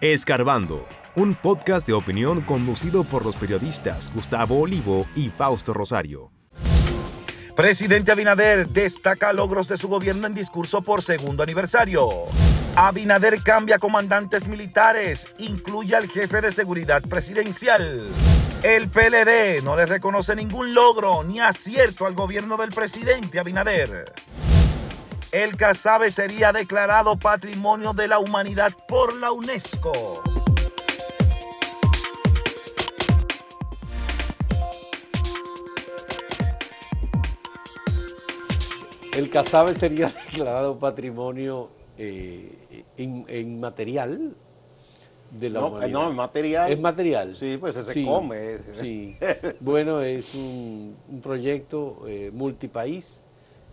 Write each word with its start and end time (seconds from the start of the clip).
Escarbando, 0.00 0.88
un 1.14 1.34
podcast 1.34 1.86
de 1.86 1.92
opinión 1.92 2.40
conducido 2.40 3.04
por 3.04 3.22
los 3.22 3.36
periodistas 3.36 4.10
Gustavo 4.14 4.58
Olivo 4.58 5.06
y 5.14 5.28
Fausto 5.28 5.74
Rosario. 5.74 6.32
Presidente 7.54 8.10
Abinader 8.10 8.66
destaca 8.66 9.34
logros 9.34 9.68
de 9.68 9.76
su 9.76 9.88
gobierno 9.88 10.26
en 10.26 10.32
discurso 10.32 10.80
por 10.80 11.02
segundo 11.02 11.42
aniversario. 11.42 12.08
Abinader 12.76 13.42
cambia 13.42 13.78
comandantes 13.78 14.48
militares, 14.48 15.34
incluye 15.36 15.94
al 15.94 16.08
jefe 16.08 16.40
de 16.40 16.50
seguridad 16.50 17.02
presidencial. 17.02 18.08
El 18.62 18.88
PLD 18.88 19.62
no 19.62 19.76
le 19.76 19.84
reconoce 19.84 20.34
ningún 20.34 20.72
logro 20.72 21.24
ni 21.24 21.40
acierto 21.40 22.06
al 22.06 22.14
gobierno 22.14 22.56
del 22.56 22.70
presidente 22.70 23.38
Abinader. 23.38 24.06
El 25.32 25.56
Casabe 25.56 26.10
sería 26.10 26.52
declarado 26.52 27.16
Patrimonio 27.16 27.92
de 27.92 28.08
la 28.08 28.18
Humanidad 28.18 28.72
por 28.88 29.14
la 29.14 29.30
UNESCO. 29.30 29.92
El 39.16 39.30
Casabe 39.30 39.74
sería 39.74 40.08
declarado 40.32 40.76
Patrimonio 40.80 41.70
eh, 41.96 42.84
inmaterial 42.98 44.34
de 45.30 45.50
la 45.50 45.60
no, 45.60 45.68
humanidad. 45.68 45.92
No, 45.92 46.10
es 46.10 46.16
material. 46.16 46.72
Es 46.72 46.80
material. 46.80 47.36
Sí, 47.36 47.56
pues 47.56 47.76
se 47.76 48.04
come. 48.04 48.58
Sí. 48.72 49.16
bueno, 49.60 50.00
es 50.00 50.34
un, 50.34 50.96
proyecto 51.22 52.02
eh, 52.08 52.32
multipaís 52.34 53.26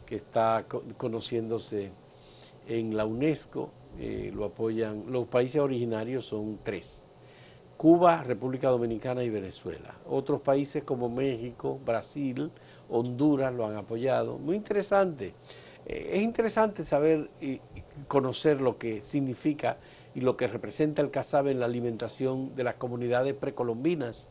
que 0.08 0.16
está 0.16 0.66
conociéndose 0.98 1.92
en 2.68 2.98
la 2.98 3.06
UNESCO, 3.06 3.70
eh, 4.00 4.32
lo 4.34 4.46
apoyan, 4.46 5.04
los 5.10 5.28
países 5.28 5.62
originarios 5.62 6.26
son 6.26 6.60
tres, 6.64 7.06
Cuba, 7.76 8.24
República 8.24 8.70
Dominicana 8.70 9.24
y 9.24 9.30
Venezuela. 9.30 9.96
Otros 10.10 10.42
países 10.42 10.84
como 10.84 11.10
México, 11.10 11.80
Brasil, 11.86 12.52
Honduras 12.90 13.54
lo 13.54 13.68
han 13.68 13.76
apoyado. 13.76 14.40
Muy 14.40 14.56
interesante. 14.56 15.36
Eh, 15.86 16.10
es 16.14 16.24
interesante 16.24 16.84
saber 16.84 17.30
y 17.40 17.62
conocer 18.08 18.62
lo 18.62 18.80
que 18.80 19.02
significa 19.02 19.78
y 20.16 20.22
lo 20.22 20.36
que 20.38 20.48
representa 20.48 21.04
el 21.04 21.12
casabe 21.12 21.52
en 21.52 21.60
la 21.60 21.68
alimentación 21.68 22.56
de 22.56 22.64
las 22.64 22.76
comunidades 22.76 23.36
precolombinas 23.36 24.30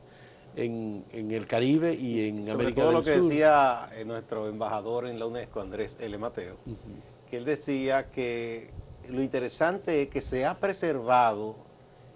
en, 0.57 1.05
el 1.13 1.47
Caribe 1.47 1.95
y 1.95 2.29
en 2.29 2.39
Sobre 2.39 2.53
América 2.53 2.75
todo 2.83 2.87
del 2.87 2.95
lo 2.99 3.03
que 3.05 3.15
Sur. 3.15 3.23
decía 3.23 3.89
eh, 3.95 4.05
nuestro 4.05 4.49
embajador 4.49 5.07
en 5.07 5.19
la 5.19 5.27
UNESCO, 5.27 5.61
Andrés 5.61 5.97
L. 6.01 6.17
Mateo, 6.19 6.57
que 7.31 7.37
él 7.37 7.45
decía 7.45 8.11
que 8.11 8.71
lo 9.09 9.23
interesante 9.23 10.03
es 10.03 10.09
que 10.09 10.21
se 10.21 10.45
ha 10.47 10.55
preservado 10.59 11.57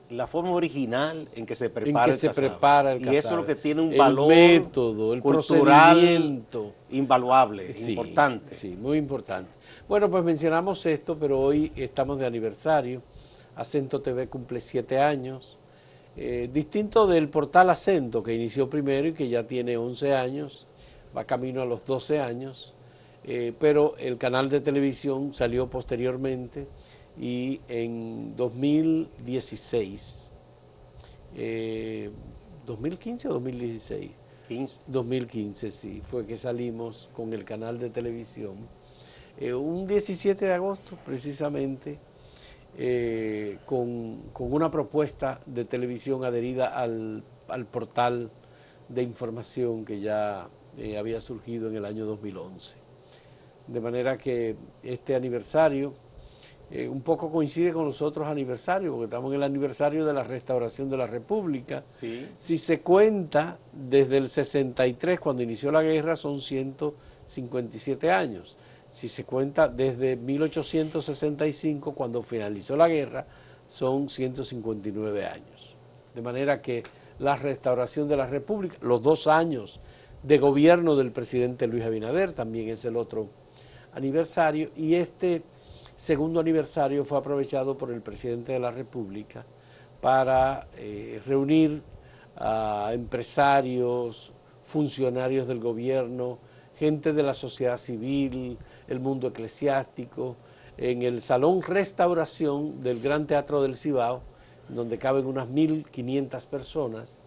la 0.08 0.26
forma 0.26 0.50
original 0.50 1.28
en 1.34 1.46
que 1.46 1.54
se 1.54 1.70
prepara 1.70 2.06
en 2.06 2.10
que 2.10 2.14
el 2.14 2.18
se 2.18 2.26
casabe. 2.28 2.48
prepara 2.48 2.92
el 2.94 3.02
Y 3.04 3.14
eso 3.16 3.30
es 3.30 3.36
lo 3.36 3.46
que 3.46 3.54
tiene 3.54 3.80
un 3.80 3.92
el 3.92 3.98
valor 3.98 4.28
método, 4.28 5.14
el 5.14 5.22
cultural 5.22 5.96
procedimiento. 5.98 6.72
invaluable, 6.90 7.72
Sí, 7.72 7.92
importante. 7.92 8.54
Sí, 8.56 8.70
muy 8.76 8.98
importante. 8.98 9.50
Bueno, 9.88 10.10
pues 10.10 10.24
mencionamos 10.24 10.84
esto, 10.86 11.16
pero 11.16 11.38
hoy 11.38 11.70
estamos 11.76 12.18
de 12.18 12.26
aniversario. 12.26 13.02
Acento 13.54 14.00
TV 14.00 14.26
cumple 14.28 14.58
siete 14.60 14.98
años. 14.98 15.58
Eh, 16.16 16.50
distinto 16.52 17.06
del 17.06 17.28
portal 17.28 17.70
Acento, 17.70 18.22
que 18.22 18.34
inició 18.34 18.68
primero 18.68 19.08
y 19.08 19.12
que 19.12 19.28
ya 19.28 19.46
tiene 19.46 19.76
11 19.76 20.14
años, 20.14 20.66
va 21.16 21.24
camino 21.24 21.62
a 21.62 21.64
los 21.64 21.84
12 21.84 22.20
años, 22.20 22.74
eh, 23.24 23.52
pero 23.58 23.96
el 23.98 24.18
canal 24.18 24.48
de 24.50 24.60
televisión 24.60 25.32
salió 25.34 25.70
posteriormente 25.70 26.66
y 27.18 27.60
en 27.68 28.34
2016, 28.36 30.34
2015 32.66 33.28
o 33.28 33.32
2016, 33.34 34.10
15. 34.48 34.82
2015, 34.88 35.70
sí, 35.70 36.00
fue 36.02 36.26
que 36.26 36.36
salimos 36.36 37.08
con 37.14 37.32
el 37.32 37.44
canal 37.44 37.78
de 37.78 37.88
televisión. 37.90 38.56
Eh, 39.38 39.54
un 39.54 39.86
17 39.86 40.44
de 40.44 40.52
agosto, 40.52 40.98
precisamente, 41.04 41.98
eh, 42.76 43.58
con, 43.66 44.30
una 44.38 44.70
propuesta 44.70 45.40
de 45.46 45.64
televisión 45.64 46.24
adherida 46.24 46.68
al, 46.68 47.24
portal 47.70 48.30
de 48.88 49.02
información 49.02 49.84
que 49.84 50.00
ya 50.00 50.48
eh, 50.78 50.96
había 50.98 51.20
surgido 51.20 51.68
en 51.68 51.76
el 51.76 51.84
año 51.84 52.06
2011. 52.06 52.76
De 53.66 53.80
manera 53.80 54.16
que 54.16 54.56
este 54.82 55.14
aniversario 55.14 55.94
eh, 56.72 56.88
un 56.88 57.02
poco 57.02 57.32
coincide 57.32 57.72
con 57.72 57.84
los 57.84 58.00
otros 58.00 58.28
aniversarios, 58.28 58.92
porque 58.92 59.06
estamos 59.06 59.30
en 59.32 59.38
el 59.38 59.42
aniversario 59.42 60.06
de 60.06 60.12
la 60.12 60.22
restauración 60.22 60.88
de 60.88 60.96
la 60.96 61.06
República. 61.08 61.82
Si 62.36 62.58
se 62.58 62.80
cuenta 62.80 63.58
desde 63.72 64.18
el 64.18 64.28
63, 64.28 65.18
cuando 65.18 65.42
inició 65.42 65.72
la 65.72 65.82
guerra, 65.82 66.14
son 66.14 66.40
157 66.40 68.12
años. 68.12 68.56
Si 68.90 69.08
se 69.08 69.24
cuenta 69.24 69.68
desde 69.68 70.16
1865, 70.16 71.92
cuando 71.92 72.22
finalizó 72.22 72.76
la 72.76 72.88
guerra, 72.88 73.26
son 73.66 74.08
159 74.08 75.26
años. 75.26 75.76
De 76.14 76.22
manera 76.22 76.60
que 76.60 76.82
la 77.20 77.36
restauración 77.36 78.08
de 78.08 78.16
la 78.16 78.26
República, 78.26 78.76
los 78.80 79.00
dos 79.00 79.28
años 79.28 79.80
de 80.22 80.38
gobierno 80.38 80.96
del 80.96 81.12
presidente 81.12 81.66
Luis 81.66 81.84
Abinader, 81.84 82.32
también 82.32 82.68
es 82.68 82.84
el 82.84 82.96
otro 82.96 83.28
aniversario, 83.92 84.70
y 84.76 84.94
este 84.94 85.42
segundo 85.94 86.40
aniversario 86.40 87.04
fue 87.04 87.18
aprovechado 87.18 87.76
por 87.78 87.92
el 87.92 88.00
presidente 88.00 88.52
de 88.52 88.58
la 88.58 88.70
República 88.70 89.44
para 90.00 90.66
eh, 90.76 91.20
reunir 91.26 91.82
a 92.36 92.90
empresarios, 92.92 94.32
funcionarios 94.64 95.46
del 95.46 95.60
gobierno, 95.60 96.38
gente 96.78 97.12
de 97.12 97.22
la 97.22 97.34
sociedad 97.34 97.76
civil, 97.76 98.56
el 98.90 99.00
mundo 99.00 99.28
eclesiástico, 99.28 100.36
en 100.76 101.02
el 101.02 101.20
Salón 101.20 101.62
Restauración 101.62 102.82
del 102.82 103.00
Gran 103.00 103.26
Teatro 103.26 103.62
del 103.62 103.76
Cibao, 103.76 104.22
donde 104.68 104.98
caben 104.98 105.26
unas 105.26 105.48
1.500 105.48 106.46
personas, 106.46 107.18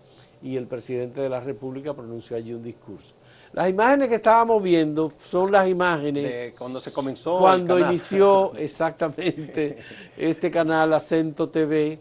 y 0.42 0.58
el 0.58 0.68
presidente 0.68 1.22
de 1.22 1.30
la 1.30 1.40
República 1.40 1.94
pronunció 1.94 2.36
allí 2.36 2.54
un 2.54 2.62
discurso. 2.62 3.16
Las 3.54 3.70
imágenes 3.70 4.10
que 4.10 4.16
estábamos 4.16 4.62
viendo 4.62 5.14
son 5.18 5.52
las 5.52 5.68
imágenes... 5.70 6.24
De 6.24 6.56
cuando 6.58 6.82
se 6.82 6.92
comenzó 6.92 7.38
Cuando 7.40 7.80
inició 7.80 8.54
exactamente 8.58 9.78
este 10.18 10.52
canal 10.52 10.92
Acento 10.94 11.50
TV 11.50 12.00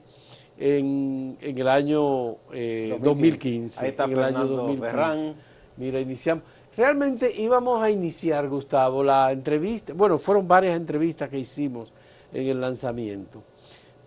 en, 0.58 1.36
el 1.40 1.68
año 1.68 2.36
2015. 2.50 3.78
Eh, 3.78 3.84
Ahí 3.84 3.90
está 3.90 4.04
en 4.04 4.10
el 4.10 4.16
Fernando 4.16 4.66
año 4.66 4.76
Ferrán. 4.78 5.34
Mira, 5.76 6.00
iniciamos... 6.00 6.44
Realmente 6.76 7.32
íbamos 7.36 7.82
a 7.82 7.90
iniciar, 7.90 8.48
Gustavo, 8.48 9.04
la 9.04 9.30
entrevista, 9.30 9.92
bueno, 9.92 10.18
fueron 10.18 10.48
varias 10.48 10.76
entrevistas 10.76 11.28
que 11.28 11.38
hicimos 11.38 11.92
en 12.32 12.48
el 12.48 12.60
lanzamiento, 12.60 13.42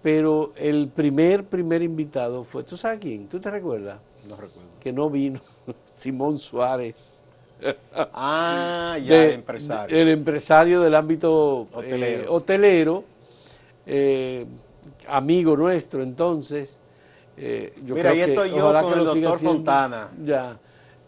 pero 0.01 0.51
el 0.55 0.87
primer, 0.87 1.43
primer 1.43 1.83
invitado 1.83 2.43
fue, 2.43 2.63
¿tú 2.63 2.75
sabes 2.75 2.99
quién? 2.99 3.27
¿Tú 3.27 3.39
te 3.39 3.51
recuerdas? 3.51 3.99
No 4.27 4.35
recuerdo. 4.35 4.69
Que 4.79 4.91
no 4.91 5.09
vino, 5.11 5.39
Simón 5.95 6.39
Suárez. 6.39 7.23
Ah, 7.93 8.97
ya, 9.03 9.25
empresario. 9.25 9.97
El 9.97 10.09
empresario 10.09 10.81
del 10.81 10.95
ámbito 10.95 11.67
eh, 11.83 12.25
hotelero, 12.27 13.03
eh, 13.85 14.45
amigo 15.07 15.55
nuestro 15.55 16.01
entonces. 16.01 16.79
Eh, 17.37 17.73
Mira, 17.83 18.11
ahí 18.11 18.21
estoy 18.21 18.49
yo 18.51 18.73
con 18.81 18.99
el 18.99 19.05
doctor 19.05 19.39
Fontana. 19.39 20.09
Ya. 20.23 20.59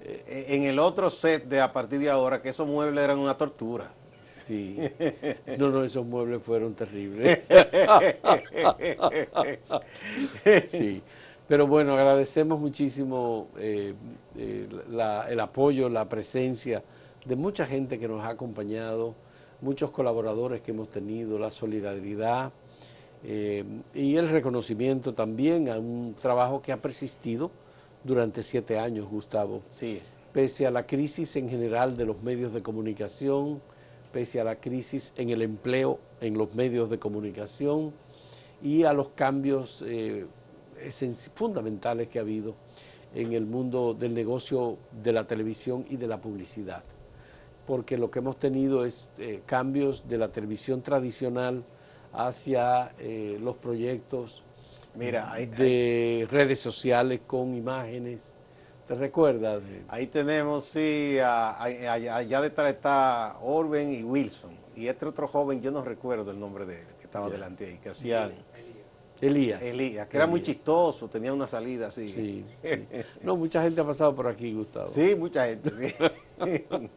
Eh, 0.08 0.46
en 0.50 0.64
el 0.64 0.80
otro 0.80 1.10
set 1.10 1.50
de 1.50 1.60
a 1.60 1.74
partir 1.74 2.00
de 2.00 2.10
ahora, 2.10 2.42
que 2.42 2.50
esos 2.50 2.66
muebles 2.66 3.04
eran 3.04 3.20
una 3.20 3.38
tortura. 3.38 3.92
Sí. 4.46 4.78
No, 5.58 5.70
no, 5.70 5.84
esos 5.84 6.06
muebles 6.06 6.42
fueron 6.42 6.74
terribles. 6.74 7.40
sí. 10.68 11.02
Pero 11.46 11.68
bueno, 11.68 11.94
agradecemos 11.94 12.58
muchísimo 12.58 13.50
eh, 13.58 13.94
eh, 14.38 14.68
el 15.30 15.40
apoyo, 15.42 15.90
la 15.90 16.08
presencia 16.08 16.82
de 17.26 17.36
mucha 17.36 17.66
gente 17.66 18.00
que 18.00 18.08
nos 18.08 18.24
ha 18.24 18.30
acompañado, 18.30 19.14
muchos 19.62 19.92
colaboradores 19.92 20.62
que 20.62 20.72
hemos 20.72 20.90
tenido, 20.90 21.38
la 21.38 21.52
solidaridad 21.52 22.54
y 23.24 24.16
el 24.16 24.30
reconocimiento 24.30 25.14
también 25.14 25.70
a 25.70 25.80
un 25.80 26.16
trabajo 26.18 26.62
que 26.62 26.72
ha 26.72 26.78
persistido 26.78 27.52
durante 28.08 28.42
siete 28.42 28.80
años, 28.80 29.08
Gustavo. 29.08 29.62
Sí. 29.70 30.02
Pese 30.34 30.66
a 30.66 30.72
la 30.72 30.88
crisis 30.88 31.36
en 31.36 31.50
general 31.50 31.96
de 31.98 32.06
los 32.06 32.24
medios 32.24 32.54
de 32.54 32.64
comunicación, 32.64 33.62
pese 34.12 34.40
a 34.40 34.44
la 34.44 34.56
crisis 34.56 35.14
en 35.18 35.30
el 35.30 35.42
empleo 35.42 36.00
en 36.22 36.38
los 36.38 36.56
medios 36.56 36.90
de 36.90 36.98
comunicación 36.98 37.94
y 38.64 38.84
a 38.84 38.94
los 38.94 39.10
cambios 39.10 39.84
eh, 39.86 40.26
fundamentales 41.36 42.08
que 42.08 42.18
ha 42.18 42.22
habido 42.22 42.56
en 43.14 43.34
el 43.34 43.46
mundo 43.46 43.94
del 43.94 44.14
negocio 44.14 44.78
de 45.04 45.12
la 45.12 45.26
televisión 45.26 45.86
y 45.90 45.98
de 45.98 46.08
la 46.08 46.20
publicidad. 46.20 46.84
Porque 47.66 47.98
lo 47.98 48.10
que 48.10 48.20
hemos 48.20 48.38
tenido 48.40 48.86
es 48.86 49.10
eh, 49.18 49.42
cambios 49.46 50.08
de 50.08 50.18
la 50.18 50.32
televisión 50.32 50.82
tradicional 50.82 51.64
hacia 52.14 52.94
eh, 52.98 53.38
los 53.42 53.58
proyectos 53.58 54.44
Mira, 54.96 55.36
de 55.36 56.28
redes 56.30 56.60
sociales 56.60 57.22
con 57.26 57.56
imágenes. 57.56 58.34
¿Te 58.88 58.96
recuerdas? 58.96 59.62
Ahí 59.90 60.08
tenemos, 60.08 60.66
sí, 60.66 61.18
allá 61.20 62.42
detrás 62.42 62.74
está 62.74 63.38
Orben 63.42 63.92
y 63.92 64.02
Wilson. 64.02 64.52
Y 64.76 64.88
este 64.88 65.06
otro 65.06 65.28
joven, 65.28 65.62
yo 65.62 65.72
no 65.72 65.84
recuerdo 65.84 66.32
el 66.32 66.40
nombre 66.40 66.66
de 66.66 66.80
él, 66.82 66.88
que 67.00 67.06
estaba 67.06 67.30
delante 67.30 67.66
ahí, 67.66 67.78
que 67.80 67.90
hacían... 67.90 68.32
Elías. 69.20 69.62
Elías, 69.64 70.08
que 70.08 70.16
era 70.18 70.28
muy 70.28 70.44
chistoso, 70.44 71.08
tenía 71.10 71.34
una 71.34 71.48
salida 71.48 71.88
así. 71.88 72.12
Sí, 72.12 72.46
No, 73.24 73.36
mucha 73.36 73.64
gente 73.64 73.82
ha 73.82 73.84
pasado 73.84 74.16
por 74.16 74.28
aquí, 74.28 74.54
Gustavo. 74.54 74.88
Sí, 74.88 75.16
mucha 75.16 75.48
gente. 75.48 75.96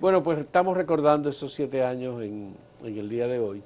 bueno, 0.00 0.22
pues 0.22 0.38
estamos 0.38 0.74
recordando 0.76 1.28
esos 1.28 1.52
siete 1.52 1.84
años 1.84 2.22
en, 2.22 2.56
en 2.82 2.98
el 2.98 3.08
día 3.08 3.28
de 3.28 3.38
hoy. 3.38 3.62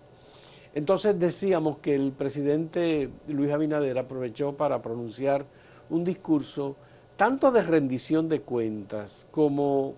Entonces 0.75 1.19
decíamos 1.19 1.79
que 1.79 1.95
el 1.95 2.13
presidente 2.13 3.11
Luis 3.27 3.51
Abinader 3.51 3.99
aprovechó 3.99 4.57
para 4.57 4.81
pronunciar 4.81 5.45
un 5.89 6.05
discurso 6.05 6.77
tanto 7.17 7.51
de 7.51 7.63
rendición 7.63 8.29
de 8.29 8.41
cuentas 8.41 9.27
como 9.31 9.95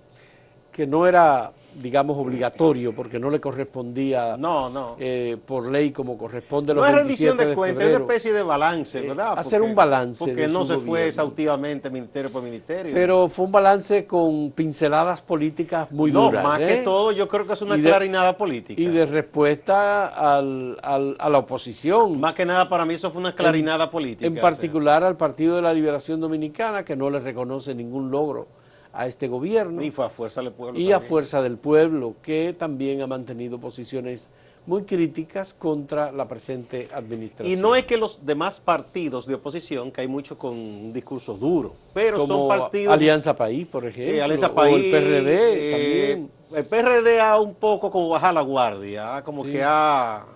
que 0.72 0.86
no 0.86 1.06
era 1.06 1.52
digamos, 1.74 2.16
obligatorio, 2.19 2.94
porque 2.94 3.19
no 3.19 3.30
le 3.30 3.40
correspondía 3.40 4.36
no, 4.36 4.69
no. 4.69 4.96
Eh, 4.98 5.36
por 5.44 5.70
ley 5.70 5.90
como 5.90 6.19
corresponde 6.19 6.74
los 6.74 6.82
No 6.82 6.88
es 6.88 6.94
rendición 6.94 7.36
de, 7.36 7.54
cuentas, 7.54 7.84
es 7.84 7.90
una 7.90 7.98
especie 8.04 8.32
de 8.32 8.42
balance, 8.42 8.98
eh, 8.98 9.08
¿verdad? 9.08 9.38
hacer 9.38 9.62
un 9.62 9.74
balance. 9.74 10.24
Porque 10.24 10.48
no 10.48 10.64
se 10.64 10.78
fue 10.78 11.08
exhaustivamente 11.08 11.90
ministerio 11.90 12.30
por 12.30 12.42
ministerio. 12.42 12.94
Pero 12.94 13.28
fue 13.28 13.46
un 13.46 13.52
balance 13.52 14.06
con 14.06 14.50
pinceladas 14.50 15.20
políticas 15.20 15.90
muy 15.90 16.10
duras. 16.10 16.42
No, 16.42 16.48
más 16.48 16.58
que 16.58 16.80
¿eh? 16.80 16.82
todo, 16.84 17.12
yo 17.12 17.28
creo 17.28 17.46
que 17.46 17.52
es 17.54 17.62
una 17.62 17.76
clarinada 17.76 18.36
política. 18.36 18.80
Y 18.80 18.86
de 18.86 19.06
respuesta 19.06 20.08
al, 20.08 20.78
a 20.82 21.28
la 21.28 21.38
oposición. 21.38 22.20
Más 22.20 22.34
que 22.34 22.44
nada, 22.44 22.69
para 22.69 22.84
mí 22.84 22.94
eso 22.94 23.10
fue 23.10 23.20
una 23.20 23.34
clarinada 23.34 23.90
política. 23.90 24.26
En 24.26 24.36
particular 24.36 25.04
al 25.04 25.16
Partido 25.16 25.56
de 25.56 25.62
la 25.62 25.72
Liberación 25.72 26.20
Dominicana, 26.20 26.84
que 26.84 26.96
no 26.96 27.10
le 27.10 27.20
reconoce 27.20 27.74
ningún 27.74 28.10
logro 28.10 28.62
a 28.93 29.06
este 29.06 29.29
gobierno. 29.29 29.83
Y 29.83 29.91
fue 29.91 30.05
a 30.05 30.11
fuerza 30.11 30.43
del 30.43 30.53
pueblo. 30.53 30.79
Y 30.79 30.93
a 30.93 31.00
fuerza 31.00 31.43
del 31.43 31.56
pueblo, 31.56 32.17
que 32.23 32.55
también 32.56 33.00
ha 33.03 33.06
mantenido 33.06 33.59
posiciones 33.59 34.31
muy 34.65 34.85
críticas 34.85 35.55
contra 35.55 36.12
la 36.12 36.29
presente 36.29 36.87
administración. 36.94 37.59
Y 37.59 37.61
no 37.61 37.75
es 37.75 37.85
que 37.85 37.97
los 37.97 38.25
demás 38.25 38.61
partidos 38.61 39.27
de 39.27 39.35
oposición, 39.35 39.91
que 39.91 40.03
hay 40.03 40.09
muchos 40.09 40.39
con 40.39 40.53
un 40.53 40.93
discurso 40.93 41.35
duro, 41.35 41.75
pero 41.93 42.25
son 42.27 42.49
partidos... 42.49 42.94
Alianza 42.94 43.35
País, 43.35 43.67
por 43.67 43.87
ejemplo, 43.87 44.15
eh, 44.15 44.23
Alianza 44.23 44.55
País, 44.55 44.75
o 44.75 44.79
el 44.79 44.91
PRD 44.91 45.31
eh, 45.33 45.71
también. 45.71 46.31
El 46.55 46.65
PRD 46.67 47.21
ha 47.21 47.41
un 47.41 47.55
poco 47.55 47.91
como 47.91 48.09
bajar 48.11 48.35
la 48.35 48.43
guardia, 48.43 49.23
como 49.25 49.43
que 49.43 49.62
ha... 49.65 50.27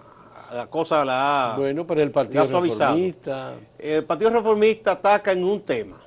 La 0.53 0.69
cosa 0.69 1.05
la 1.05 1.55
ha... 1.55 1.56
Bueno, 1.56 1.85
pero 1.87 2.03
el 2.03 2.11
Partido 2.12 2.47
Reformista... 2.47 3.55
El 3.79 4.05
Partido 4.05 4.31
Reformista 4.31 4.93
ataca 4.93 5.32
en 5.32 5.44
un 5.44 5.61
tema 5.61 5.99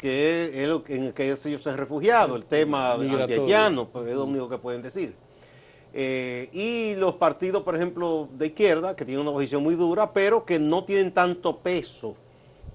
que 0.00 0.62
es 0.62 0.66
lo 0.66 0.82
en 0.88 1.04
el 1.04 1.12
que 1.12 1.26
ellos 1.26 1.40
se 1.40 1.70
han 1.70 1.76
refugiado, 1.76 2.34
el 2.34 2.44
tema 2.44 2.94
antihaitiano, 2.94 3.88
pues 3.88 4.08
es 4.08 4.14
lo 4.14 4.24
único 4.24 4.48
que 4.48 4.56
pueden 4.56 4.80
decir. 4.80 5.14
Eh, 5.92 6.48
y 6.52 6.94
los 6.94 7.16
partidos, 7.16 7.62
por 7.64 7.76
ejemplo, 7.76 8.28
de 8.32 8.46
izquierda, 8.46 8.96
que 8.96 9.04
tienen 9.04 9.20
una 9.20 9.32
posición 9.32 9.62
muy 9.62 9.74
dura, 9.74 10.12
pero 10.12 10.46
que 10.46 10.58
no 10.58 10.84
tienen 10.84 11.12
tanto 11.12 11.58
peso 11.58 12.16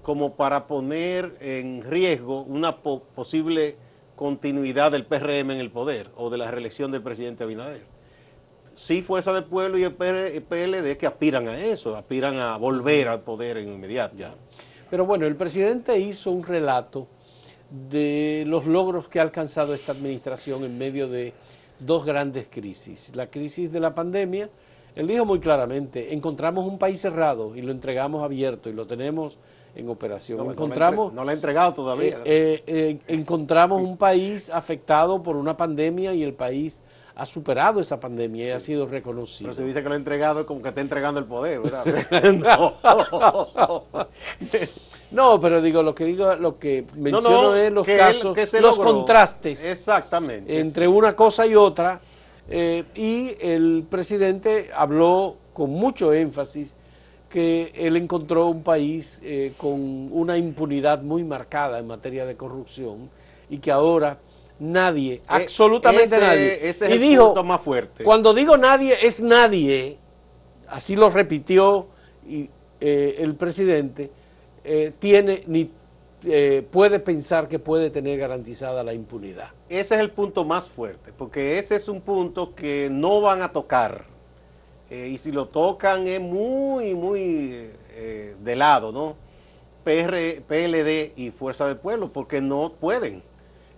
como 0.02 0.36
para 0.36 0.68
poner 0.68 1.36
en 1.40 1.82
riesgo 1.82 2.42
una 2.42 2.76
posible 2.76 3.76
continuidad 4.14 4.92
del 4.92 5.04
PRM 5.04 5.50
en 5.50 5.58
el 5.58 5.72
poder 5.72 6.10
o 6.16 6.30
de 6.30 6.38
la 6.38 6.50
reelección 6.50 6.92
del 6.92 7.02
presidente 7.02 7.42
Abinader. 7.42 7.84
Sí, 8.76 9.02
Fuerza 9.02 9.32
del 9.32 9.44
Pueblo 9.44 9.78
y 9.78 9.82
el 9.82 9.94
PLD 9.94 10.96
que 10.96 11.06
aspiran 11.06 11.48
a 11.48 11.58
eso, 11.58 11.96
aspiran 11.96 12.38
a 12.38 12.56
volver 12.56 13.08
al 13.08 13.22
poder 13.22 13.56
en 13.56 13.72
inmediato. 13.72 14.14
Pero 14.90 15.04
bueno, 15.04 15.26
el 15.26 15.34
presidente 15.34 15.98
hizo 15.98 16.30
un 16.30 16.44
relato 16.44 17.08
de 17.70 18.44
los 18.46 18.66
logros 18.66 19.08
que 19.08 19.18
ha 19.18 19.22
alcanzado 19.22 19.74
esta 19.74 19.92
administración 19.92 20.64
en 20.64 20.78
medio 20.78 21.08
de 21.08 21.32
dos 21.78 22.04
grandes 22.04 22.46
crisis. 22.50 23.14
La 23.14 23.26
crisis 23.28 23.70
de 23.72 23.80
la 23.80 23.94
pandemia, 23.94 24.48
él 24.94 25.06
dijo 25.06 25.24
muy 25.24 25.40
claramente, 25.40 26.14
encontramos 26.14 26.66
un 26.66 26.78
país 26.78 27.00
cerrado 27.00 27.54
y 27.56 27.62
lo 27.62 27.72
entregamos 27.72 28.22
abierto 28.22 28.70
y 28.70 28.72
lo 28.72 28.86
tenemos 28.86 29.38
en 29.74 29.88
operación. 29.90 30.50
encontramos, 30.50 31.12
no 31.12 31.22
lo, 31.22 31.30
ha 31.30 31.34
entregado 31.34 31.74
todavía. 31.74 32.18
Eh, 32.24 32.62
eh, 32.64 32.64
eh, 32.66 32.98
encontramos 33.08 33.82
un 33.82 33.96
país 33.96 34.48
afectado 34.48 35.22
por 35.22 35.36
una 35.36 35.56
pandemia 35.56 36.14
y 36.14 36.22
el 36.22 36.32
país 36.32 36.82
ha 37.16 37.24
superado 37.24 37.80
esa 37.80 37.98
pandemia 37.98 38.46
y 38.46 38.50
ha 38.50 38.58
sido 38.58 38.86
reconocido. 38.86 39.48
Pero 39.48 39.54
se 39.54 39.64
dice 39.64 39.82
que 39.82 39.88
lo 39.88 39.94
ha 39.94 39.98
entregado 39.98 40.44
como 40.44 40.60
que 40.60 40.68
está 40.68 40.82
entregando 40.82 41.18
el 41.18 41.26
poder, 41.26 41.60
¿verdad? 41.60 41.84
No, 45.12 45.40
pero 45.40 45.62
digo, 45.62 45.84
lo 45.84 45.94
que 45.94 46.04
digo, 46.04 46.34
lo 46.34 46.58
que 46.58 46.84
menciono 46.96 47.54
es 47.54 47.72
los 47.72 47.86
casos, 47.86 48.36
los 48.60 48.76
contrastes. 48.76 49.64
Exactamente. 49.64 50.60
Entre 50.60 50.88
una 50.88 51.14
cosa 51.14 51.46
y 51.46 51.54
otra. 51.54 52.00
Eh, 52.48 52.84
y 52.96 53.36
el 53.40 53.86
presidente 53.88 54.70
habló 54.74 55.36
con 55.52 55.70
mucho 55.70 56.12
énfasis 56.12 56.74
que 57.30 57.72
él 57.74 57.96
encontró 57.96 58.48
un 58.48 58.62
país 58.62 59.20
eh, 59.22 59.52
con 59.56 60.10
una 60.12 60.36
impunidad 60.36 61.02
muy 61.02 61.24
marcada 61.24 61.78
en 61.78 61.86
materia 61.86 62.26
de 62.26 62.36
corrupción 62.36 63.08
y 63.48 63.58
que 63.58 63.70
ahora 63.70 64.18
nadie, 64.58 65.14
e, 65.14 65.22
absolutamente 65.26 66.18
nadie. 66.18 66.68
Ese 66.68 66.86
es 66.86 66.90
y 66.90 66.94
el 66.94 67.00
dijo, 67.00 67.26
punto 67.26 67.44
más 67.44 67.60
fuerte. 67.60 68.04
Cuando 68.04 68.32
digo 68.34 68.56
nadie, 68.56 68.96
es 69.06 69.20
nadie, 69.20 69.98
así 70.68 70.96
lo 70.96 71.10
repitió 71.10 71.88
y, 72.26 72.50
eh, 72.80 73.16
el 73.18 73.34
presidente, 73.34 74.10
eh, 74.64 74.92
tiene 74.98 75.44
ni 75.46 75.70
eh, 76.24 76.66
puede 76.70 76.98
pensar 76.98 77.46
que 77.46 77.58
puede 77.58 77.90
tener 77.90 78.18
garantizada 78.18 78.82
la 78.82 78.92
impunidad. 78.92 79.50
Ese 79.68 79.94
es 79.94 80.00
el 80.00 80.10
punto 80.10 80.44
más 80.44 80.68
fuerte, 80.68 81.12
porque 81.16 81.58
ese 81.58 81.76
es 81.76 81.88
un 81.88 82.00
punto 82.00 82.54
que 82.54 82.88
no 82.90 83.20
van 83.20 83.42
a 83.42 83.52
tocar. 83.52 84.04
Y 84.88 85.18
si 85.18 85.32
lo 85.32 85.48
tocan 85.48 86.06
es 86.06 86.20
muy, 86.20 86.94
muy 86.94 87.70
de 88.40 88.56
lado, 88.56 88.92
¿no? 88.92 89.16
PR, 89.82 90.42
PLD 90.46 91.12
y 91.16 91.32
Fuerza 91.32 91.66
del 91.66 91.76
Pueblo, 91.78 92.12
porque 92.12 92.40
no 92.40 92.72
pueden. 92.72 93.22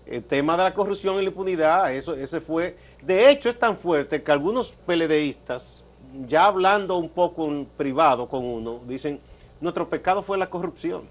El 0.08 0.24
tema 0.24 0.56
de 0.56 0.64
la 0.64 0.72
corrupción 0.72 1.16
y 1.16 1.18
la 1.18 1.28
impunidad, 1.28 1.92
eso, 1.92 2.14
ese 2.14 2.40
fue. 2.40 2.76
De 3.02 3.30
hecho, 3.30 3.50
es 3.50 3.58
tan 3.58 3.76
fuerte 3.76 4.22
que 4.22 4.32
algunos 4.32 4.72
PLDistas, 4.86 5.84
ya 6.26 6.46
hablando 6.46 6.96
un 6.96 7.10
poco 7.10 7.46
en 7.46 7.66
privado 7.76 8.26
con 8.26 8.44
uno, 8.44 8.80
dicen 8.86 9.20
nuestro 9.60 9.88
pecado 9.88 10.22
fue 10.22 10.38
la 10.38 10.48
corrupción. 10.48 11.02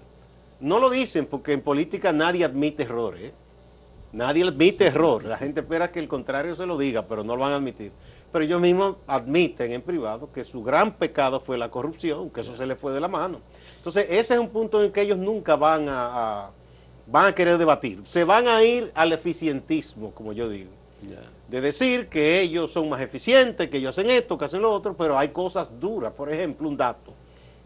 No 0.60 0.80
lo 0.80 0.90
dicen 0.90 1.26
porque 1.26 1.52
en 1.52 1.60
política 1.60 2.12
nadie 2.12 2.44
admite 2.44 2.82
errores. 2.82 3.24
¿eh? 3.24 3.32
Nadie 4.12 4.42
admite 4.42 4.86
error. 4.86 5.24
La 5.24 5.36
gente 5.36 5.60
espera 5.60 5.92
que 5.92 6.00
el 6.00 6.08
contrario 6.08 6.56
se 6.56 6.66
lo 6.66 6.78
diga, 6.78 7.02
pero 7.02 7.22
no 7.22 7.36
lo 7.36 7.42
van 7.42 7.52
a 7.52 7.56
admitir. 7.56 7.92
Pero 8.32 8.44
ellos 8.44 8.60
mismos 8.60 8.96
admiten 9.06 9.72
en 9.72 9.82
privado 9.82 10.30
que 10.32 10.44
su 10.44 10.62
gran 10.62 10.94
pecado 10.94 11.40
fue 11.40 11.56
la 11.56 11.70
corrupción, 11.70 12.30
que 12.30 12.40
eso 12.40 12.56
se 12.56 12.66
les 12.66 12.78
fue 12.78 12.92
de 12.92 13.00
la 13.00 13.08
mano. 13.08 13.40
Entonces, 13.76 14.06
ese 14.08 14.34
es 14.34 14.40
un 14.40 14.48
punto 14.48 14.82
en 14.82 14.92
que 14.92 15.02
ellos 15.02 15.18
nunca 15.18 15.56
van 15.56 15.86
a, 15.88 16.50
van 17.10 17.26
a 17.26 17.34
querer 17.34 17.58
debatir. 17.58 18.00
Se 18.04 18.24
van 18.24 18.48
a 18.48 18.62
ir 18.62 18.92
al 18.94 19.12
eficientismo, 19.12 20.12
como 20.12 20.32
yo 20.32 20.48
digo. 20.48 20.70
De 21.48 21.60
decir 21.60 22.08
que 22.08 22.40
ellos 22.40 22.72
son 22.72 22.88
más 22.88 23.00
eficientes, 23.00 23.68
que 23.68 23.78
ellos 23.78 23.96
hacen 23.96 24.10
esto, 24.10 24.36
que 24.36 24.44
hacen 24.44 24.60
lo 24.60 24.72
otro, 24.72 24.96
pero 24.96 25.16
hay 25.16 25.28
cosas 25.28 25.70
duras. 25.80 26.12
Por 26.12 26.30
ejemplo, 26.32 26.68
un 26.68 26.76
dato 26.76 27.14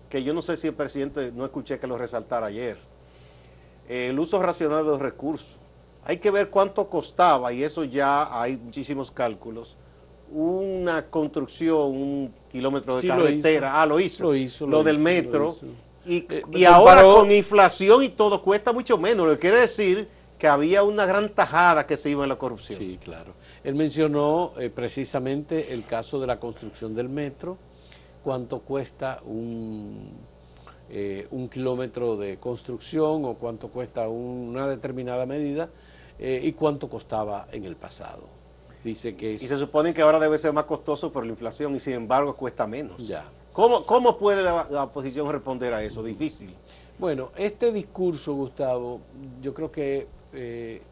que 0.09 0.23
yo 0.23 0.35
no 0.35 0.43
sé 0.43 0.59
si 0.59 0.67
el 0.69 0.75
presidente, 0.75 1.33
no 1.35 1.45
escuché 1.45 1.79
que 1.79 1.87
lo 1.87 1.97
resaltara 1.97 2.49
ayer, 2.49 2.77
el 3.89 4.19
uso 4.19 4.41
racional 4.43 4.85
de 4.85 4.91
los 4.91 5.01
recursos. 5.01 5.59
Hay 6.05 6.19
que 6.19 6.31
ver 6.31 6.51
cuánto 6.51 6.89
costaba, 6.89 7.53
y 7.53 7.65
eso 7.65 7.85
ya 7.85 8.41
hay 8.41 8.59
muchísimos 8.59 9.11
cálculos, 9.11 9.77
una 10.31 11.07
construcción, 11.07 11.79
un 11.79 12.35
kilómetro 12.51 13.01
de 13.01 13.09
carretera. 13.09 13.81
ah, 13.81 13.87
lo 13.87 13.99
hizo. 13.99 14.25
Lo 14.25 14.35
hizo. 14.35 14.67
Lo, 14.67 14.83
del 14.83 14.99
metro. 14.99 15.57
Y, 16.05 16.27
eh, 16.31 16.67
ahora 16.67 17.03
con 17.03 17.31
inflación 17.31 18.03
y 18.03 18.09
todo 18.09 18.43
cuesta 18.43 18.73
mucho 18.73 18.99
menos. 18.99 19.27
Lo 19.27 19.35
que 19.35 19.39
quiere 19.39 19.59
decir 19.59 20.09
que 20.39 20.49
había 20.49 20.83
una 20.83 21.07
gran 21.07 21.29
tajada 21.29 21.87
que 21.87 21.97
se 21.97 22.11
iba 22.11 22.25
en 22.25 22.29
la 22.29 22.37
corrupción. 22.37 22.79
Sí, 22.79 22.99
claro. 23.03 23.33
Él 23.63 23.77
mencionó 23.77 24.55
eh, 24.59 24.71
precisamente 24.71 25.73
el 25.73 25.87
caso 25.87 26.21
de 26.21 26.27
la 26.27 26.41
construcción 26.41 26.97
del 26.97 27.09
metro, 27.09 27.59
cuánto 28.25 28.59
cuesta 28.59 29.21
un, 29.25 30.11
eh, 30.91 31.27
un 31.31 31.49
kilómetro 31.49 32.17
de 32.17 32.39
construcción 32.39 33.25
o 33.25 33.35
cuánto 33.35 33.69
cuesta 33.69 34.09
una 34.09 34.67
determinada 34.67 35.25
medida 35.27 35.71
eh, 36.19 36.41
y 36.43 36.53
cuánto 36.53 36.91
costaba 36.91 37.47
en 37.51 37.65
el 37.65 37.77
pasado. 37.77 38.25
Dice 38.85 39.15
que 39.15 39.35
Y 39.35 39.39
se 39.39 39.57
supone 39.57 39.95
que 39.95 40.03
ahora 40.03 40.19
debe 40.19 40.39
ser 40.39 40.53
más 40.53 40.65
costoso 40.65 41.13
por 41.13 41.25
la 41.25 41.31
inflación 41.31 41.77
y 41.77 41.81
sin 41.81 41.95
embargo 41.95 42.37
cuesta 42.37 42.67
menos. 42.67 43.07
Ya. 43.07 43.25
¿Cómo, 43.53 43.85
cómo 43.85 44.17
puede 44.17 44.43
la, 44.43 44.85
oposición 44.85 45.31
responder 45.31 45.75
a 45.75 45.83
eso? 45.83 46.03
Difícil. 46.03 46.55
Bueno, 46.99 47.31
este 47.37 47.73
discurso, 47.73 48.35
Gustavo, 48.35 49.01
yo 49.41 49.53
creo 49.53 49.71
que 49.71 50.07
eh, 50.33 50.83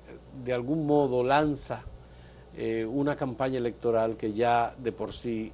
de 0.45 0.53
algún 0.53 0.87
modo 0.87 1.23
lanza 1.23 1.85
una 2.89 3.17
campaña 3.17 3.57
electoral 3.57 4.17
que 4.17 4.35
ya 4.35 4.75
de 4.77 4.93
por 4.93 5.15
sí 5.15 5.51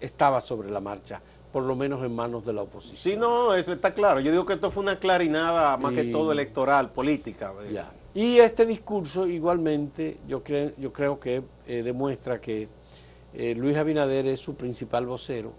estaba 0.00 0.42
sobre 0.42 0.68
la 0.70 0.80
marcha 0.80 1.22
por 1.54 1.62
lo 1.62 1.76
menos 1.76 2.04
en 2.04 2.12
manos 2.12 2.44
de 2.44 2.52
la 2.52 2.62
oposición. 2.62 3.14
Sí, 3.14 3.16
no, 3.16 3.54
eso 3.54 3.72
está 3.72 3.94
claro. 3.94 4.18
Yo 4.18 4.32
digo 4.32 4.44
que 4.44 4.54
esto 4.54 4.72
fue 4.72 4.82
una 4.82 4.98
clarinada 4.98 5.76
más 5.76 5.92
que 5.92 6.02
todo 6.02 6.32
electoral, 6.32 6.90
política. 6.90 7.52
eh. 7.62 7.74
Ya. 7.74 7.92
Y 8.12 8.38
este 8.38 8.66
discurso 8.66 9.24
igualmente 9.28 10.18
yo, 10.26 10.42
creo 10.42 10.72
yo 10.76 10.92
creo 10.92 11.20
que 11.20 11.44
eh, 11.68 11.84
demuestra 11.84 12.40
que 12.40 12.66
eh, 13.32 13.54
Luis 13.54 13.76
Abinader 13.76 14.26
es 14.26 14.40
su 14.40 14.56
principal 14.56 15.06
vocero 15.06 15.52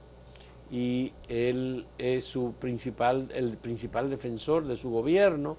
y 0.72 1.14
él 1.30 1.86
es 1.98 2.26
su 2.26 2.54
principal, 2.54 3.30
el 3.34 3.58
principal 3.58 4.10
defensor 4.10 4.66
de 4.66 4.76
su 4.76 4.90
gobierno, 4.90 5.58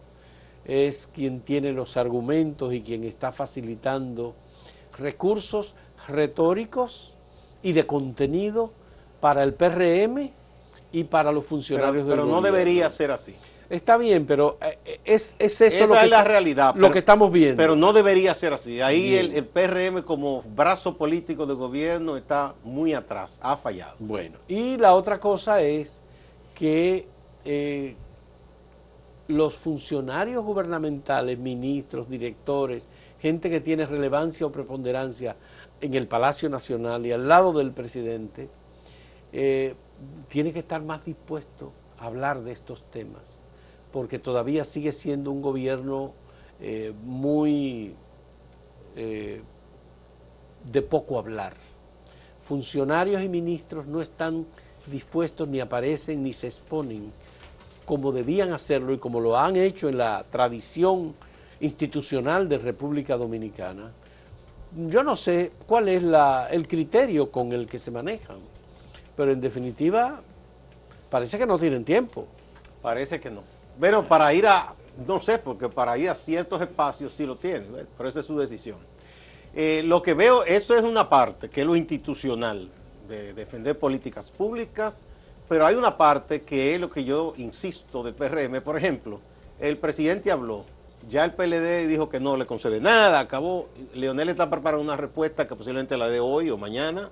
es 0.65 1.09
quien 1.15 1.41
tiene 1.41 1.73
los 1.73 1.97
argumentos 1.97 2.75
y 2.75 2.83
quien 2.83 3.05
está 3.05 3.31
facilitando 3.31 4.35
recursos 4.99 5.75
retóricos 6.09 7.15
y 7.63 7.73
de 7.73 7.87
contenido 7.87 8.73
para 9.21 9.43
el 9.43 9.55
PRM 9.55 10.31
y 10.93 11.05
para 11.05 11.31
los 11.31 11.45
Pero, 11.45 11.49
funcionarios 11.49 12.07
del 12.07 12.17
pero 12.17 12.27
no 12.27 12.43
debería 12.43 12.89
ser 12.89 13.11
así. 13.11 13.35
Está 13.69 13.97
bien, 13.97 14.27
pero 14.27 14.59
eh, 14.61 15.01
es, 15.05 15.35
es 15.39 15.61
eso 15.61 15.85
Esa 15.85 15.87
lo 15.87 15.99
que 16.01 16.05
es 16.05 16.11
la 16.11 16.25
realidad. 16.25 16.75
Lo 16.75 16.83
pero- 16.83 16.93
que 16.93 16.99
estamos 17.01 17.33
viendo. 17.33 17.57
Pero 17.57 17.75
no 17.77 17.93
debería 17.93 18.33
ser 18.35 18.53
así. 18.53 18.81
Ahí 18.81 19.15
el, 19.15 19.33
el 19.35 19.45
PRM 19.45 20.03
como 20.03 20.43
brazo 20.43 20.97
político 20.97 21.47
de 21.47 21.55
gobierno 21.55 22.17
está 22.17 22.55
muy 22.65 22.95
atrás, 22.95 23.39
ha 23.43 23.57
fallado. 23.57 23.97
Bueno, 23.99 24.39
y 24.49 24.77
la 24.77 24.95
otra 24.95 25.19
cosa 25.19 25.61
es 25.63 26.01
que 26.55 27.07
eh, 27.45 27.97
los 29.29 29.55
funcionarios 29.57 30.45
gubernamentales, 30.45 31.39
ministros, 31.39 32.09
directores, 32.09 32.89
gente 33.21 33.51
que 33.51 33.61
tiene 33.61 33.85
relevancia 33.87 34.47
o 34.47 34.53
preponderancia 34.53 35.37
en 35.81 35.95
el 35.95 36.07
Palacio 36.07 36.49
Nacional 36.49 37.05
y 37.07 37.13
al 37.13 37.27
lado 37.29 37.53
del 37.53 37.73
presidente, 37.73 38.49
eh, 39.33 39.75
tiene 40.29 40.53
que 40.53 40.61
estar 40.61 40.83
más 40.83 41.05
dispuesto 41.05 41.73
a 41.99 42.07
hablar 42.07 42.43
de 42.43 42.53
estos 42.53 42.85
temas, 42.91 43.43
porque 43.97 44.19
todavía 44.19 44.63
sigue 44.63 44.93
siendo 44.93 45.31
un 45.31 45.41
gobierno 45.41 46.13
eh, 46.61 46.93
muy 47.03 47.95
eh, 48.95 49.41
de 50.71 50.83
poco 50.83 51.19
hablar. 51.19 51.55
Funcionarios 52.41 53.23
y 53.23 53.29
ministros 53.31 53.87
no 53.87 54.03
están 54.03 54.45
dispuestos 54.85 55.49
ni 55.49 55.61
aparecen 55.61 56.23
ni 56.23 56.35
se 56.35 56.47
exponen 56.47 57.11
como 57.87 58.13
debían 58.13 58.53
hacerlo 58.53 58.93
y 58.93 58.99
como 58.99 59.19
lo 59.19 59.39
han 59.39 59.57
hecho 59.57 59.89
en 59.89 59.97
la 59.97 60.27
tradición 60.31 61.15
institucional 61.61 62.51
de 62.51 62.59
República 62.59 63.17
Dominicana. 63.17 63.93
Yo 64.77 65.03
no 65.05 65.17
sé 65.17 65.53
cuál 65.67 65.89
es 65.89 66.03
el 66.51 66.69
criterio 66.69 67.31
con 67.31 67.51
el 67.51 67.67
que 67.67 67.79
se 67.79 67.91
manejan, 67.91 68.41
pero 69.17 69.33
en 69.33 69.41
definitiva 69.41 70.21
parece 71.09 71.39
que 71.39 71.47
no 71.47 71.59
tienen 71.59 71.83
tiempo. 71.83 72.27
Parece 72.83 73.19
que 73.19 73.31
no. 73.31 73.56
Bueno, 73.79 74.05
para 74.05 74.33
ir 74.33 74.47
a, 74.47 74.75
no 75.07 75.21
sé, 75.21 75.39
porque 75.39 75.69
para 75.69 75.99
ir 75.99 76.09
a 76.09 76.15
ciertos 76.15 76.63
espacios 76.63 77.13
sí 77.13 77.27
lo 77.27 77.37
tiene, 77.37 77.67
¿ves? 77.69 77.87
pero 77.97 78.09
esa 78.09 78.21
es 78.21 78.27
su 78.27 78.39
decisión. 78.39 78.79
Eh, 79.55 79.83
lo 79.85 80.03
que 80.03 80.15
veo, 80.15 80.45
eso 80.45 80.75
es 80.75 80.83
una 80.83 81.09
parte, 81.09 81.51
que 81.51 81.61
es 81.61 81.67
lo 81.67 81.77
institucional, 81.77 82.69
de 83.09 83.35
defender 83.35 83.79
políticas 83.79 84.31
públicas, 84.31 85.07
pero 85.49 85.67
hay 85.67 85.75
una 85.75 85.97
parte 85.97 86.43
que 86.43 86.75
es 86.75 86.81
lo 86.81 86.91
que 86.91 87.05
yo 87.05 87.35
insisto 87.37 88.03
del 88.03 88.15
PRM. 88.15 88.63
Por 88.63 88.77
ejemplo, 88.77 89.21
el 89.61 89.77
presidente 89.77 90.31
habló, 90.31 90.65
ya 91.09 91.25
el 91.25 91.33
PLD 91.33 91.87
dijo 91.87 92.09
que 92.09 92.19
no 92.19 92.37
le 92.37 92.47
concede 92.47 92.81
nada, 92.81 93.21
acabó. 93.21 93.69
Leonel 93.95 94.31
está 94.31 94.51
preparando 94.51 94.83
una 94.83 94.97
respuesta 94.97 95.47
que 95.47 95.55
posiblemente 95.55 95.97
la 95.97 96.09
de 96.09 96.21
hoy 96.21 96.51
o 96.51 96.57
mañana. 96.57 97.11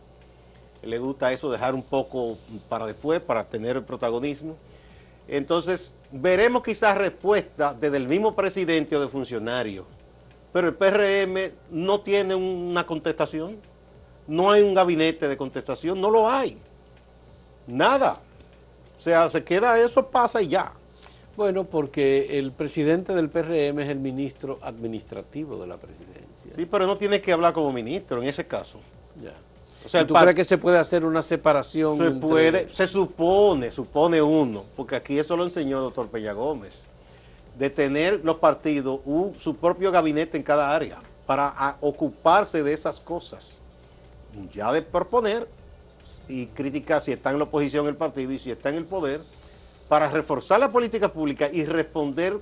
Le 0.82 0.98
gusta 0.98 1.32
eso, 1.32 1.50
dejar 1.50 1.74
un 1.74 1.82
poco 1.82 2.36
para 2.68 2.86
después, 2.86 3.20
para 3.20 3.44
tener 3.44 3.76
el 3.76 3.84
protagonismo. 3.84 4.56
Entonces, 5.28 5.94
veremos 6.12 6.62
quizás 6.62 6.96
respuestas 6.96 7.78
desde 7.80 7.96
el 7.96 8.06
mismo 8.06 8.34
presidente 8.34 8.96
o 8.96 9.00
de 9.00 9.08
funcionario. 9.08 9.86
Pero 10.52 10.68
el 10.68 10.74
PRM 10.74 11.52
no 11.70 12.00
tiene 12.00 12.34
una 12.34 12.86
contestación. 12.86 13.56
No 14.26 14.50
hay 14.50 14.62
un 14.62 14.74
gabinete 14.74 15.28
de 15.28 15.36
contestación, 15.36 16.00
no 16.00 16.10
lo 16.10 16.28
hay. 16.28 16.56
Nada. 17.66 18.20
O 18.96 19.00
sea, 19.00 19.28
se 19.28 19.42
queda 19.42 19.78
eso, 19.80 20.06
pasa 20.06 20.40
y 20.40 20.48
ya. 20.48 20.72
Bueno, 21.36 21.64
porque 21.64 22.38
el 22.38 22.52
presidente 22.52 23.12
del 23.14 23.28
PRM 23.28 23.80
es 23.80 23.88
el 23.88 23.98
ministro 23.98 24.60
administrativo 24.62 25.56
de 25.58 25.66
la 25.66 25.76
presidencia. 25.76 26.52
Sí, 26.54 26.64
pero 26.64 26.86
no 26.86 26.96
tiene 26.96 27.20
que 27.20 27.32
hablar 27.32 27.52
como 27.52 27.72
ministro 27.72 28.22
en 28.22 28.28
ese 28.28 28.46
caso. 28.46 28.78
Ya. 29.20 29.34
O 29.84 29.88
sea, 29.88 30.00
¿Y 30.00 30.02
el 30.02 30.06
¿Tú 30.06 30.14
crees 30.14 30.34
que 30.34 30.44
se 30.44 30.56
puede 30.58 30.78
hacer 30.78 31.04
una 31.04 31.20
separación? 31.22 31.98
se 31.98 32.04
entre- 32.06 32.20
puede, 32.28 32.68
se 32.74 32.86
supone, 32.86 33.70
supone 33.70 34.22
uno, 34.22 34.64
porque 34.76 34.96
aquí 34.96 35.18
eso 35.18 35.36
lo 35.36 35.44
enseñó 35.44 35.76
el 35.78 35.84
doctor 35.84 36.08
Peña 36.08 36.32
Gómez, 36.32 36.82
de 37.58 37.68
tener 37.70 38.20
los 38.24 38.36
partidos 38.36 39.00
un- 39.04 39.34
su 39.38 39.56
propio 39.56 39.92
gabinete 39.92 40.36
en 40.36 40.42
cada 40.42 40.74
área 40.74 40.98
para 41.26 41.48
a- 41.48 41.76
ocuparse 41.80 42.62
de 42.62 42.72
esas 42.72 42.98
cosas. 43.00 43.60
Ya 44.54 44.72
de 44.72 44.82
proponer 44.82 45.46
y 46.28 46.46
criticar 46.46 47.00
si 47.02 47.12
está 47.12 47.30
en 47.30 47.38
la 47.38 47.44
oposición 47.44 47.86
el 47.86 47.96
partido 47.96 48.32
y 48.32 48.38
si 48.38 48.50
está 48.50 48.70
en 48.70 48.76
el 48.76 48.84
poder, 48.86 49.20
para 49.88 50.08
reforzar 50.08 50.58
la 50.60 50.72
política 50.72 51.12
pública 51.12 51.48
y 51.52 51.64
responder 51.66 52.38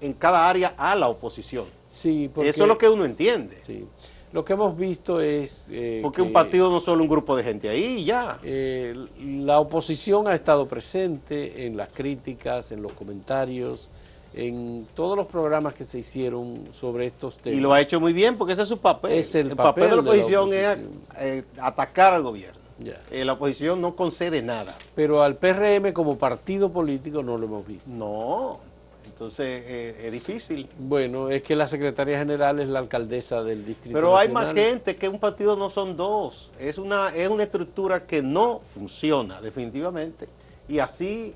en 0.00 0.12
cada 0.12 0.48
área 0.48 0.72
a 0.78 0.94
la 0.94 1.08
oposición. 1.08 1.66
Sí, 1.90 2.30
porque, 2.32 2.48
Eso 2.50 2.62
es 2.62 2.68
lo 2.68 2.78
que 2.78 2.88
uno 2.88 3.04
entiende. 3.04 3.58
sí. 3.66 3.86
Lo 4.32 4.44
que 4.44 4.52
hemos 4.52 4.76
visto 4.76 5.20
es... 5.20 5.68
eh, 5.72 6.00
Porque 6.02 6.22
un 6.22 6.32
partido 6.32 6.70
no 6.70 6.78
es 6.78 6.84
solo 6.84 7.02
un 7.02 7.08
grupo 7.08 7.36
de 7.36 7.42
gente 7.42 7.68
ahí 7.68 7.98
y 7.98 8.04
ya. 8.04 8.38
eh, 8.44 8.94
la 9.20 9.58
oposición 9.58 10.28
ha 10.28 10.34
estado 10.34 10.66
presente 10.68 11.66
en 11.66 11.76
las 11.76 11.88
críticas, 11.88 12.70
en 12.70 12.80
los 12.82 12.92
comentarios, 12.92 13.90
en 14.32 14.86
todos 14.94 15.16
los 15.16 15.26
programas 15.26 15.74
que 15.74 15.82
se 15.82 15.98
hicieron 15.98 16.68
sobre 16.72 17.06
estos 17.06 17.38
temas. 17.38 17.58
Y 17.58 17.60
lo 17.60 17.72
ha 17.72 17.80
hecho 17.80 17.98
muy 17.98 18.12
bien 18.12 18.36
porque 18.38 18.52
ese 18.52 18.62
es 18.62 18.68
su 18.68 18.78
papel. 18.78 19.18
Es 19.18 19.34
el 19.34 19.48
papel, 19.56 19.64
papel 19.64 19.82
de 19.82 19.88
la 19.88 19.96
de 19.96 20.02
la 20.02 20.10
oposición 20.10 20.54
es 20.54 20.78
eh, 21.18 21.42
atacar 21.58 22.14
al 22.14 22.22
gobierno. 22.22 22.60
Eh, 23.10 23.24
la 23.24 23.34
oposición 23.34 23.80
no 23.80 23.94
concede 23.94 24.40
nada. 24.42 24.76
Pero 24.94 25.22
al 25.22 25.36
PRM 25.36 25.92
como 25.92 26.16
partido 26.16 26.70
político 26.72 27.22
no 27.22 27.36
lo 27.36 27.46
hemos 27.46 27.66
visto. 27.66 27.90
No. 27.90 28.58
Entonces 29.20 29.64
eh, 29.66 30.04
es 30.06 30.12
difícil. 30.12 30.66
Bueno, 30.78 31.28
es 31.28 31.42
que 31.42 31.54
la 31.54 31.68
secretaria 31.68 32.18
general 32.18 32.58
es 32.58 32.68
la 32.68 32.78
alcaldesa 32.78 33.44
del 33.44 33.66
distrito. 33.66 33.94
Pero 33.94 34.16
hay 34.16 34.30
más 34.30 34.54
gente 34.54 34.96
que 34.96 35.10
un 35.10 35.20
partido 35.20 35.56
no 35.56 35.68
son 35.68 35.94
dos. 35.94 36.50
Es 36.58 36.78
una, 36.78 37.14
es 37.14 37.28
una 37.28 37.42
estructura 37.42 38.06
que 38.06 38.22
no 38.22 38.62
funciona 38.72 39.42
definitivamente. 39.42 40.26
Y 40.70 40.78
así 40.78 41.34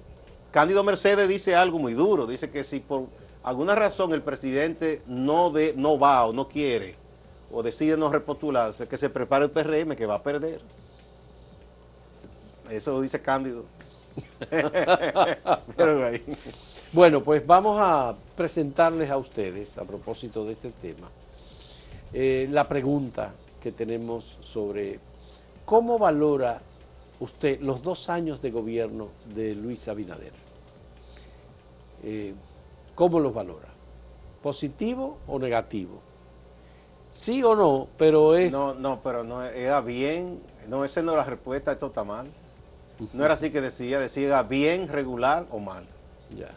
Cándido 0.51 0.83
Mercedes 0.83 1.29
dice 1.29 1.55
algo 1.55 1.79
muy 1.79 1.93
duro. 1.93 2.27
Dice 2.27 2.49
que 2.49 2.65
si 2.65 2.81
por 2.81 3.09
alguna 3.43 3.75
razón 3.75 4.15
el 4.15 4.23
presidente 4.23 5.03
no, 5.07 5.51
de, 5.51 5.75
no 5.77 5.99
va 5.99 6.25
o 6.25 6.33
no 6.33 6.49
quiere 6.49 6.95
o 7.53 7.63
decide 7.63 7.99
no 7.99 8.11
repostularse, 8.11 8.89
que 8.89 8.97
se 8.97 9.11
prepare 9.11 9.45
el 9.45 9.51
PRM 9.51 9.95
que 9.95 10.07
va 10.07 10.15
a 10.15 10.23
perder. 10.23 10.63
Eso 12.71 12.99
dice 13.03 13.21
Cándido. 13.21 13.67
Pero 15.77 16.07
ahí. 16.07 16.25
Bueno, 16.95 17.25
pues 17.25 17.45
vamos 17.45 17.77
a 17.81 18.15
presentarles 18.37 19.11
a 19.11 19.17
ustedes, 19.17 19.79
a 19.79 19.85
propósito 19.85 20.45
de 20.45 20.53
este 20.53 20.71
tema, 20.71 21.11
eh, 22.13 22.47
la 22.49 22.69
pregunta 22.69 23.35
que 23.61 23.73
tenemos 23.73 24.39
sobre 24.41 25.01
cómo 25.65 25.99
valora 25.99 26.61
usted 27.19 27.61
los 27.63 27.83
dos 27.83 28.09
años 28.09 28.41
de 28.41 28.53
gobierno 28.53 29.09
de 29.35 29.57
Luis 29.57 29.89
Abinader. 29.89 30.31
Eh, 32.05 32.33
¿Cómo 32.95 33.19
los 33.19 33.35
valora? 33.35 33.71
¿Positivo 34.41 35.19
o 35.27 35.41
negativo? 35.41 36.01
Sí 37.13 37.43
o 37.43 37.57
no, 37.57 37.89
pero 37.99 38.37
es... 38.37 38.53
No, 38.53 38.73
no, 38.73 39.01
pero 39.03 39.25
no 39.25 39.43
era 39.43 39.81
bien. 39.81 40.41
No, 40.69 40.85
esa 40.85 41.03
no 41.03 41.11
es 41.11 41.17
la 41.17 41.25
respuesta, 41.25 41.73
esto 41.73 41.89
está 41.89 42.05
mal. 42.05 42.29
No 43.13 43.25
era 43.25 43.35
así 43.35 43.51
que 43.51 43.61
decía, 43.61 43.99
decía 43.99 44.45
bien, 44.45 44.87
regular 44.87 45.45
o 45.51 45.59
mal. 45.59 45.89
Ya. 46.39 46.55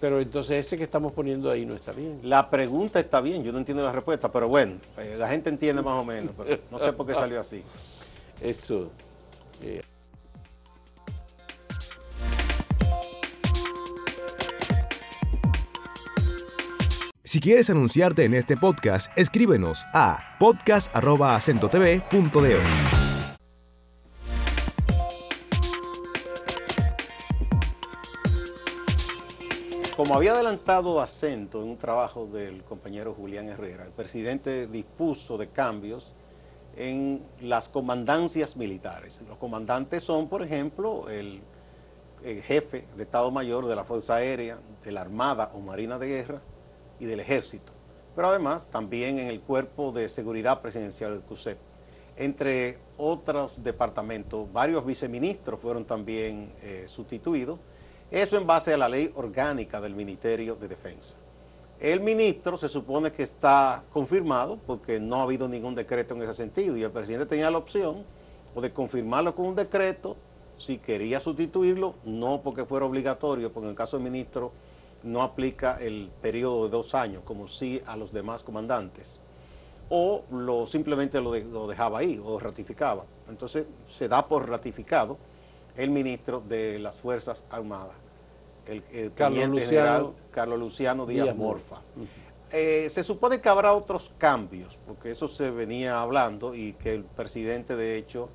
Pero 0.00 0.18
entonces 0.20 0.64
ese 0.66 0.78
que 0.78 0.84
estamos 0.84 1.12
poniendo 1.12 1.50
ahí 1.50 1.66
no 1.66 1.74
está 1.74 1.92
bien. 1.92 2.20
La 2.22 2.48
pregunta 2.48 2.98
está 2.98 3.20
bien, 3.20 3.44
yo 3.44 3.52
no 3.52 3.58
entiendo 3.58 3.82
la 3.82 3.92
respuesta, 3.92 4.32
pero 4.32 4.48
bueno, 4.48 4.76
eh, 4.96 5.16
la 5.18 5.28
gente 5.28 5.50
entiende 5.50 5.82
más 5.82 6.00
o 6.00 6.04
menos, 6.04 6.32
pero 6.36 6.58
no 6.70 6.78
sé 6.78 6.92
por 6.94 7.06
qué 7.06 7.14
salió 7.14 7.40
así. 7.40 7.62
Eso. 8.40 8.90
eh, 9.62 9.82
Si 17.22 17.38
quieres 17.40 17.70
anunciarte 17.70 18.24
en 18.24 18.34
este 18.34 18.56
podcast, 18.56 19.16
escríbenos 19.16 19.86
a 19.94 20.36
podcast.acentotv.de. 20.40 22.99
Como 30.00 30.14
había 30.14 30.32
adelantado 30.32 30.98
acento 30.98 31.60
en 31.60 31.68
un 31.68 31.76
trabajo 31.76 32.24
del 32.24 32.64
compañero 32.64 33.12
Julián 33.12 33.50
Herrera, 33.50 33.84
el 33.84 33.90
presidente 33.90 34.66
dispuso 34.66 35.36
de 35.36 35.48
cambios 35.48 36.14
en 36.74 37.22
las 37.42 37.68
comandancias 37.68 38.56
militares. 38.56 39.22
Los 39.28 39.36
comandantes 39.36 40.02
son, 40.02 40.26
por 40.26 40.42
ejemplo, 40.42 41.10
el, 41.10 41.42
jefe 42.22 42.86
de 42.96 43.02
Estado 43.02 43.30
Mayor 43.30 43.66
de 43.66 43.76
la 43.76 43.84
Fuerza 43.84 44.14
Aérea, 44.14 44.58
de 44.82 44.90
la 44.90 45.02
Armada 45.02 45.50
o 45.52 45.60
Marina 45.60 45.98
de 45.98 46.06
Guerra 46.06 46.40
y 46.98 47.04
del 47.04 47.20
Ejército. 47.20 47.70
Pero 48.16 48.28
además 48.28 48.70
también 48.70 49.18
en 49.18 49.26
el 49.26 49.42
Cuerpo 49.42 49.92
de 49.92 50.08
Seguridad 50.08 50.62
Presidencial 50.62 51.12
del 51.12 51.20
CUSEP. 51.20 51.58
Entre 52.16 52.78
otros 52.96 53.62
departamentos, 53.62 54.50
varios 54.50 54.82
viceministros 54.86 55.60
fueron 55.60 55.84
también 55.84 56.54
eh, 56.62 56.84
sustituidos. 56.86 57.58
Eso 58.10 58.36
en 58.36 58.44
base 58.44 58.74
a 58.74 58.76
la 58.76 58.88
ley 58.88 59.12
orgánica 59.14 59.80
del 59.80 59.94
Ministerio 59.94 60.56
de 60.56 60.66
Defensa. 60.66 61.14
El 61.78 62.00
ministro 62.00 62.56
se 62.56 62.68
supone 62.68 63.12
que 63.12 63.22
está 63.22 63.84
confirmado 63.92 64.58
porque 64.66 64.98
no 64.98 65.16
ha 65.16 65.22
habido 65.22 65.48
ningún 65.48 65.76
decreto 65.76 66.14
en 66.14 66.22
ese 66.22 66.34
sentido 66.34 66.76
y 66.76 66.82
el 66.82 66.90
presidente 66.90 67.26
tenía 67.26 67.50
la 67.52 67.58
opción 67.58 68.04
o 68.54 68.60
de 68.60 68.72
confirmarlo 68.72 69.34
con 69.34 69.46
un 69.46 69.54
decreto 69.54 70.16
si 70.58 70.78
quería 70.78 71.20
sustituirlo, 71.20 71.94
no 72.04 72.42
porque 72.42 72.64
fuera 72.64 72.84
obligatorio, 72.84 73.52
porque 73.52 73.66
en 73.66 73.70
el 73.70 73.76
caso 73.76 73.96
del 73.96 74.04
ministro 74.04 74.50
no 75.04 75.22
aplica 75.22 75.78
el 75.80 76.10
periodo 76.20 76.64
de 76.64 76.70
dos 76.70 76.94
años 76.96 77.22
como 77.24 77.46
sí 77.46 77.80
a 77.86 77.96
los 77.96 78.12
demás 78.12 78.42
comandantes, 78.42 79.20
o 79.88 80.24
lo, 80.30 80.66
simplemente 80.66 81.20
lo, 81.20 81.34
lo 81.34 81.66
dejaba 81.68 82.00
ahí 82.00 82.20
o 82.22 82.38
ratificaba. 82.40 83.04
Entonces 83.28 83.66
se 83.86 84.08
da 84.08 84.26
por 84.26 84.48
ratificado 84.48 85.16
el 85.76 85.90
ministro 85.90 86.40
de 86.46 86.78
las 86.78 86.98
Fuerzas 86.98 87.44
Armadas 87.50 87.94
el, 88.66 88.82
el 88.92 89.12
Carlos 89.14 89.40
teniente 89.40 89.60
Luciano- 89.66 89.88
general 89.88 90.12
Carlos 90.30 90.58
Luciano 90.58 91.06
Díaz, 91.06 91.24
Díaz 91.24 91.36
Morfa. 91.36 91.76
Morfa. 91.96 92.12
Eh, 92.52 92.88
se 92.90 93.02
supone 93.04 93.40
que 93.40 93.48
habrá 93.48 93.72
otros 93.72 94.12
cambios, 94.18 94.78
porque 94.86 95.10
eso 95.12 95.28
se 95.28 95.50
venía 95.50 96.00
hablando 96.00 96.54
y 96.54 96.72
que 96.74 96.94
el 96.94 97.04
presidente 97.04 97.76
de 97.76 97.96
hecho 97.96 98.28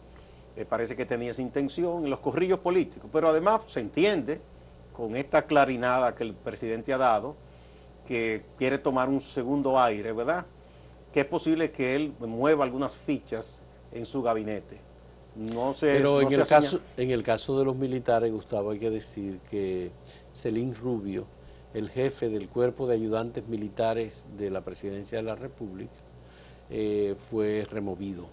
eh, 0.55 0.65
parece 0.65 0.95
que 0.95 1.05
tenía 1.05 1.31
esa 1.31 1.41
intención 1.41 2.05
en 2.05 2.09
los 2.09 2.19
corrillos 2.19 2.59
políticos, 2.59 3.09
pero 3.11 3.27
además 3.27 3.61
se 3.67 3.81
entiende 3.81 4.39
con 4.93 5.15
esta 5.17 5.43
clarinada 5.45 6.15
que 6.15 6.23
el 6.23 6.33
presidente 6.33 6.93
ha 6.93 6.97
dado, 6.97 7.35
que 8.07 8.45
quiere 8.57 8.77
tomar 8.77 9.09
un 9.09 9.19
segundo 9.19 9.79
aire, 9.79 10.13
¿verdad? 10.13 10.45
Que 11.13 11.21
es 11.21 11.25
posible 11.25 11.71
que 11.71 11.95
él 11.95 12.13
mueva 12.19 12.63
algunas 12.63 12.95
fichas 12.95 13.61
en 13.91 14.05
su 14.05 14.21
gabinete. 14.21 14.79
No 15.35 15.73
sé. 15.73 15.87
Pero 15.97 16.13
no 16.15 16.21
en, 16.21 16.29
se 16.29 16.35
el 16.35 16.47
caso, 16.47 16.79
en 16.97 17.11
el 17.11 17.23
caso 17.23 17.59
de 17.59 17.65
los 17.65 17.75
militares, 17.75 18.31
Gustavo, 18.31 18.71
hay 18.71 18.79
que 18.79 18.89
decir 18.89 19.39
que 19.49 19.91
Celín 20.33 20.73
Rubio, 20.75 21.25
el 21.73 21.89
jefe 21.89 22.29
del 22.29 22.47
cuerpo 22.47 22.87
de 22.87 22.95
ayudantes 22.95 23.47
militares 23.47 24.25
de 24.37 24.49
la 24.49 24.61
presidencia 24.61 25.17
de 25.17 25.23
la 25.23 25.35
República, 25.35 25.91
eh, 26.69 27.15
fue 27.17 27.67
removido. 27.69 28.27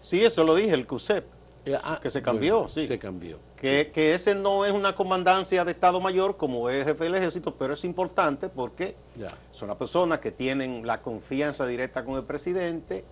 Sí, 0.00 0.24
eso 0.24 0.44
lo 0.44 0.54
dije, 0.54 0.74
el 0.74 0.86
CUSEP. 0.86 1.24
Eh, 1.64 1.76
ah, 1.82 1.98
que 2.00 2.08
se 2.08 2.22
cambió, 2.22 2.54
bueno, 2.60 2.68
sí. 2.68 2.86
Se 2.86 2.98
cambió. 2.98 3.38
Que, 3.56 3.90
que 3.92 4.14
ese 4.14 4.34
no 4.34 4.64
es 4.64 4.72
una 4.72 4.94
comandancia 4.94 5.64
de 5.64 5.72
Estado 5.72 6.00
Mayor 6.00 6.36
como 6.36 6.70
es 6.70 6.84
jefe 6.86 7.04
del 7.04 7.16
ejército, 7.16 7.54
pero 7.56 7.74
es 7.74 7.84
importante 7.84 8.48
porque 8.48 8.94
Ya. 9.18 9.26
son 9.50 9.68
las 9.68 9.76
personas 9.76 10.20
que 10.20 10.30
tienen 10.30 10.86
la 10.86 11.02
confianza 11.02 11.66
directa 11.66 12.04
con 12.04 12.14
el 12.14 12.22
presidente 12.22 13.04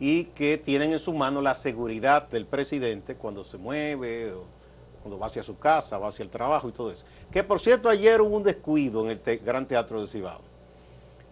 y 0.00 0.24
que 0.24 0.58
tienen 0.58 0.92
en 0.92 0.98
su 0.98 1.12
mano 1.12 1.40
la 1.40 1.54
seguridad 1.54 2.28
del 2.28 2.46
presidente 2.46 3.16
cuando 3.16 3.44
se 3.44 3.58
mueve, 3.58 4.32
cuando 5.02 5.18
va 5.18 5.26
hacia 5.26 5.42
su 5.42 5.58
casa, 5.58 5.98
va 5.98 6.08
hacia 6.08 6.22
el 6.22 6.30
trabajo 6.30 6.68
y 6.68 6.72
todo 6.72 6.90
eso. 6.90 7.04
Que 7.30 7.42
por 7.42 7.60
cierto 7.60 7.88
ayer 7.88 8.20
hubo 8.20 8.36
un 8.36 8.42
descuido 8.42 9.08
en 9.08 9.20
el 9.24 9.38
Gran 9.38 9.66
Teatro 9.66 10.00
de 10.00 10.06
Cibao. 10.06 10.40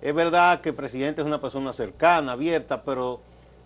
Es 0.01 0.15
verdad 0.15 0.61
que 0.61 0.71
el 0.71 0.75
presidente 0.75 1.21
es 1.21 1.27
una 1.27 1.41
persona 1.41 1.73
cercana, 1.73 2.33
abierta, 2.33 2.83
pero 2.83 3.21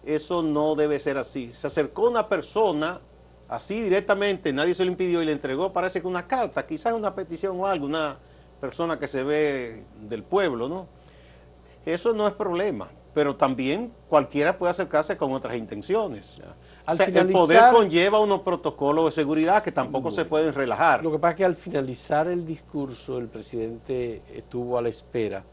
eso 0.04 0.42
no 0.42 0.75
debe 0.75 0.99
ser 0.99 1.19
así. 1.19 1.52
Se 1.52 1.66
acercó 1.66 2.09
una 2.09 2.28
persona 2.28 3.00
así 3.49 3.83
directamente, 3.83 4.52
nadie 4.52 4.75
se 4.75 4.85
lo 4.85 4.90
impidió 4.92 5.23
y 5.23 5.26
le 5.26 5.33
entregó, 5.33 5.73
parece 5.73 6.00
que 6.00 6.07
una 6.07 6.26
carta, 6.26 6.64
quizás 6.66 6.92
una 6.92 7.14
petición 7.14 7.59
o 7.59 7.66
algo, 7.66 7.85
una 7.85 8.16
persona 8.61 8.99
que 8.99 9.09
se 9.09 9.25
ve 9.25 9.83
del 10.02 10.23
pueblo, 10.23 10.69
¿no? 10.69 10.87
Eso 11.84 12.13
no 12.13 12.28
es 12.28 12.34
problema, 12.34 12.89
pero 13.12 13.36
también 13.36 13.92
cualquiera 14.08 14.56
puede 14.56 14.70
acercarse 14.70 15.16
con 15.16 15.32
otras 15.32 15.56
intenciones. 15.56 16.36
ya. 16.36 16.54
O 16.86 16.94
sea, 16.94 17.06
el 17.06 17.28
poder 17.30 17.73
conlleva 17.73 18.20
unos 18.20 18.40
protocolos 18.40 19.06
de 19.06 19.10
seguridad 19.10 19.62
que 19.62 19.73
tampoco 19.73 20.10
se 20.10 20.25
pueden 20.25 20.54
relajar. 20.54 21.02
Lo 21.02 21.12
que 21.12 21.18
pasa 21.18 21.32
es 21.32 21.36
que 21.36 21.44
al 21.44 21.56
finalizar 21.56 22.28
el 22.28 22.44
discurso, 22.44 23.18
el 23.18 23.28
presidente 23.28 24.23
estuvo 24.32 24.78
a 24.78 24.82
la 24.82 24.88
espera 24.88 25.44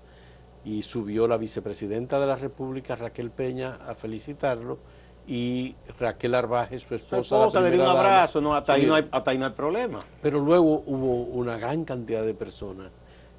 y 0.64 0.82
subió 0.82 1.28
la 1.28 1.38
vicepresidenta 1.38 2.20
de 2.20 2.28
la 2.28 2.36
República, 2.36 2.96
Raquel 2.96 3.32
Peña, 3.32 3.80
a 3.88 3.96
felicitarlo 3.96 4.80
y 5.28 5.76
Raquel 6.00 6.36
Arbaje, 6.36 6.80
su 6.80 6.88
Su 6.88 6.96
esposa, 6.96 7.36
la 7.36 7.42
esposa 7.42 7.62
le 7.62 7.72
dio 7.72 7.82
un 7.82 7.88
dama, 7.88 8.00
abrazo, 8.00 8.42
no, 8.42 8.56
hasta, 8.56 8.74
ahí 8.74 8.86
no 8.86 8.96
hay, 8.96 9.08
hasta 9.12 9.32
ahí 9.32 9.38
no 9.38 9.46
hay 9.46 9.52
problema. 9.52 10.00
Pero 10.22 10.40
luego 10.40 10.84
hubo 10.86 11.24
una 11.24 11.58
gran 11.58 11.84
cantidad 11.84 12.24
de 12.24 12.34
personas 12.34 12.92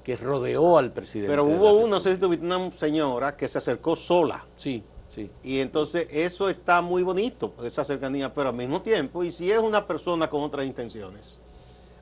que 0.09 0.15
rodeó 0.17 0.79
al 0.79 0.91
presidente. 0.91 1.29
Pero 1.31 1.43
hubo 1.45 1.71
uno, 1.73 1.87
no 1.87 1.99
sé 1.99 2.13
si 2.15 2.19
tuviste 2.19 2.43
una 2.43 2.71
señora 2.71 3.37
que 3.37 3.47
se 3.47 3.59
acercó 3.59 3.95
sola. 3.95 4.43
Sí, 4.55 4.83
sí. 5.11 5.29
Y 5.43 5.59
entonces 5.59 6.07
eso 6.09 6.49
está 6.49 6.81
muy 6.81 7.03
bonito, 7.03 7.53
esa 7.63 7.83
cercanía, 7.83 8.33
pero 8.33 8.49
al 8.49 8.55
mismo 8.55 8.81
tiempo, 8.81 9.23
y 9.23 9.29
si 9.29 9.51
es 9.51 9.59
una 9.59 9.85
persona 9.85 10.27
con 10.27 10.41
otras 10.41 10.65
intenciones, 10.65 11.39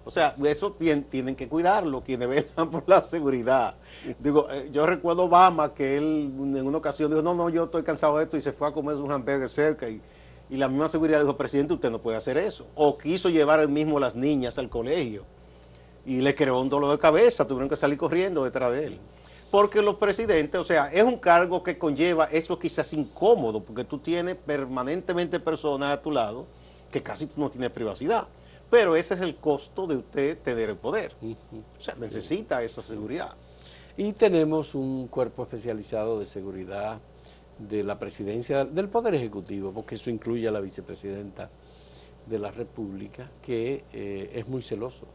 o 0.05 0.09
sea, 0.09 0.33
eso 0.45 0.73
tien- 0.77 1.03
tienen 1.09 1.35
que 1.35 1.49
cuidarlo, 1.49 2.01
quienes 2.01 2.29
velan 2.55 2.71
por 2.71 2.87
la 2.87 3.01
seguridad. 3.01 3.75
Digo, 4.19 4.47
eh, 4.49 4.69
yo 4.71 4.85
recuerdo 4.85 5.25
Obama 5.25 5.73
que 5.73 5.97
él 5.97 6.31
en 6.33 6.65
una 6.65 6.77
ocasión 6.77 7.11
dijo, 7.11 7.21
no, 7.21 7.33
no, 7.33 7.49
yo 7.49 7.65
estoy 7.65 7.83
cansado 7.83 8.17
de 8.19 8.23
esto 8.23 8.37
y 8.37 8.41
se 8.41 8.53
fue 8.53 8.69
a 8.69 8.71
comer 8.71 8.95
un 8.95 9.11
hamburger 9.11 9.49
cerca 9.49 9.89
y, 9.89 10.01
y 10.49 10.55
la 10.55 10.69
misma 10.69 10.87
seguridad 10.87 11.19
dijo, 11.19 11.35
presidente, 11.35 11.73
usted 11.73 11.91
no 11.91 12.01
puede 12.01 12.15
hacer 12.15 12.37
eso. 12.37 12.67
O 12.73 12.97
quiso 12.97 13.27
llevar 13.27 13.59
él 13.59 13.67
mismo 13.67 13.99
las 13.99 14.15
niñas 14.15 14.57
al 14.57 14.69
colegio 14.69 15.25
y 16.07 16.21
le 16.21 16.33
creó 16.33 16.61
un 16.61 16.69
dolor 16.69 16.91
de 16.91 16.97
cabeza, 16.97 17.45
tuvieron 17.45 17.67
que 17.67 17.75
salir 17.75 17.97
corriendo 17.97 18.45
detrás 18.45 18.71
de 18.71 18.85
él. 18.85 18.99
Porque 19.51 19.81
los 19.81 19.95
presidentes, 19.95 20.59
o 20.59 20.63
sea, 20.63 20.91
es 20.91 21.03
un 21.03 21.17
cargo 21.17 21.61
que 21.61 21.77
conlleva 21.77 22.25
eso 22.31 22.57
quizás 22.57 22.93
incómodo, 22.93 23.61
porque 23.61 23.83
tú 23.83 23.99
tienes 23.99 24.37
permanentemente 24.37 25.39
personas 25.41 25.91
a 25.91 26.01
tu 26.01 26.11
lado 26.11 26.47
que 26.89 27.03
casi 27.03 27.27
tú 27.27 27.41
no 27.41 27.51
tienes 27.51 27.71
privacidad. 27.71 28.27
Pero 28.69 28.95
ese 28.95 29.15
es 29.15 29.21
el 29.21 29.35
costo 29.35 29.85
de 29.85 29.97
usted 29.97 30.37
tener 30.39 30.69
el 30.69 30.77
poder. 30.77 31.13
O 31.21 31.81
sea, 31.81 31.95
necesita 31.95 32.63
esa 32.63 32.81
seguridad. 32.81 33.35
Y 33.97 34.13
tenemos 34.13 34.75
un 34.75 35.07
cuerpo 35.07 35.43
especializado 35.43 36.19
de 36.19 36.25
seguridad 36.25 36.99
de 37.57 37.83
la 37.83 37.99
presidencia 37.99 38.63
del 38.63 38.87
Poder 38.87 39.15
Ejecutivo, 39.15 39.73
porque 39.73 39.95
eso 39.95 40.09
incluye 40.09 40.47
a 40.47 40.51
la 40.51 40.61
vicepresidenta 40.61 41.49
de 42.25 42.39
la 42.39 42.51
República, 42.51 43.29
que 43.41 43.83
eh, 43.91 44.31
es 44.35 44.47
muy 44.47 44.61
celoso. 44.61 45.07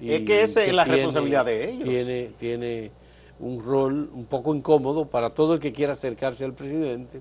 Es 0.00 0.20
que 0.22 0.42
esa 0.42 0.62
es 0.64 0.72
la 0.72 0.84
responsabilidad 0.84 1.44
de 1.44 1.70
ellos. 1.70 1.84
Tiene, 1.88 2.30
tiene 2.38 2.90
un 3.38 3.62
rol 3.62 4.10
un 4.12 4.24
poco 4.26 4.54
incómodo 4.54 5.06
para 5.06 5.30
todo 5.30 5.54
el 5.54 5.60
que 5.60 5.72
quiera 5.72 5.92
acercarse 5.94 6.44
al 6.44 6.54
presidente, 6.54 7.20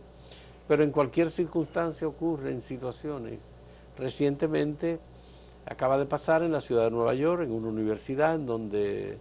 pero 0.68 0.84
en 0.84 0.92
cualquier 0.92 1.30
circunstancia 1.30 2.08
ocurre 2.08 2.52
en 2.52 2.62
situaciones. 2.62 3.60
Recientemente 3.98 5.00
acaba 5.66 5.98
de 5.98 6.06
pasar 6.06 6.42
en 6.44 6.52
la 6.52 6.62
ciudad 6.62 6.86
de 6.86 6.92
Nueva 6.92 7.14
York, 7.14 7.44
en 7.44 7.52
una 7.52 7.68
universidad, 7.70 8.36
en 8.36 8.46
donde 8.46 9.18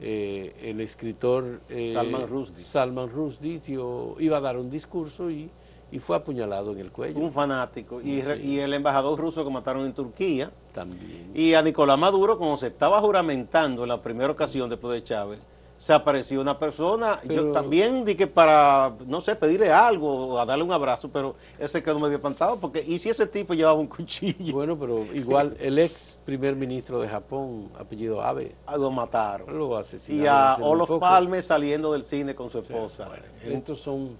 eh, 0.00 0.54
el 0.62 0.80
escritor 0.80 1.60
eh, 1.68 1.92
Salman 1.92 2.28
Rushdie. 2.28 2.62
Salman 2.62 3.08
Rushdie 3.10 3.58
dio- 3.58 4.14
iba 4.20 4.36
a 4.36 4.40
dar 4.40 4.56
un 4.58 4.70
discurso 4.70 5.30
y, 5.30 5.50
y 5.90 5.98
fue 5.98 6.16
apuñalado 6.16 6.72
en 6.72 6.80
el 6.80 6.90
cuello. 6.92 7.18
Un 7.18 7.32
fanático. 7.32 8.00
Y, 8.00 8.22
Sí. 8.22 8.32
y 8.42 8.58
el 8.60 8.74
embajador 8.74 9.18
ruso 9.18 9.44
que 9.44 9.50
mataron 9.50 9.86
en 9.86 9.92
Turquía. 9.94 10.50
También. 10.74 11.30
Y 11.34 11.54
a 11.54 11.62
Nicolás 11.62 11.98
Maduro, 11.98 12.38
como 12.38 12.56
se 12.58 12.66
estaba 12.68 13.00
juramentando 13.00 13.82
en 13.82 13.88
la 13.88 14.02
primera 14.02 14.30
ocasión 14.32 14.68
después 14.68 14.92
de 14.94 15.02
Chávez, 15.02 15.38
se 15.78 15.92
apareció 15.92 16.40
una 16.40 16.58
persona, 16.58 17.20
yo 17.22 17.52
también 17.52 18.04
dije 18.04 18.26
para, 18.26 18.94
no 19.06 19.20
sé, 19.20 19.36
pedirle 19.36 19.70
algo, 19.72 20.30
o 20.30 20.38
a 20.40 20.44
darle 20.44 20.64
un 20.64 20.72
abrazo, 20.72 21.08
pero 21.08 21.36
ese 21.56 21.80
quedó 21.84 22.00
medio 22.00 22.16
espantado, 22.16 22.56
porque 22.58 22.82
¿y 22.84 22.98
si 22.98 23.08
ese 23.10 23.28
tipo 23.28 23.54
llevaba 23.54 23.78
un 23.78 23.86
cuchillo? 23.86 24.52
Bueno, 24.52 24.76
pero 24.76 25.04
igual 25.14 25.56
el 25.60 25.78
ex 25.78 26.18
primer 26.24 26.56
ministro 26.56 27.00
de 27.00 27.06
Japón, 27.06 27.68
apellido 27.78 28.20
Abe, 28.20 28.56
Lo 28.76 28.90
mataron. 28.90 29.56
lo 29.56 29.76
asesinaron. 29.76 30.60
Y 30.60 30.64
a 30.64 30.66
Olof. 30.66 30.90
Palme 30.98 31.40
saliendo 31.42 31.92
del 31.92 32.02
cine 32.02 32.34
con 32.34 32.50
su 32.50 32.58
esposa. 32.58 33.08
Estos 33.44 33.78
son 33.78 34.16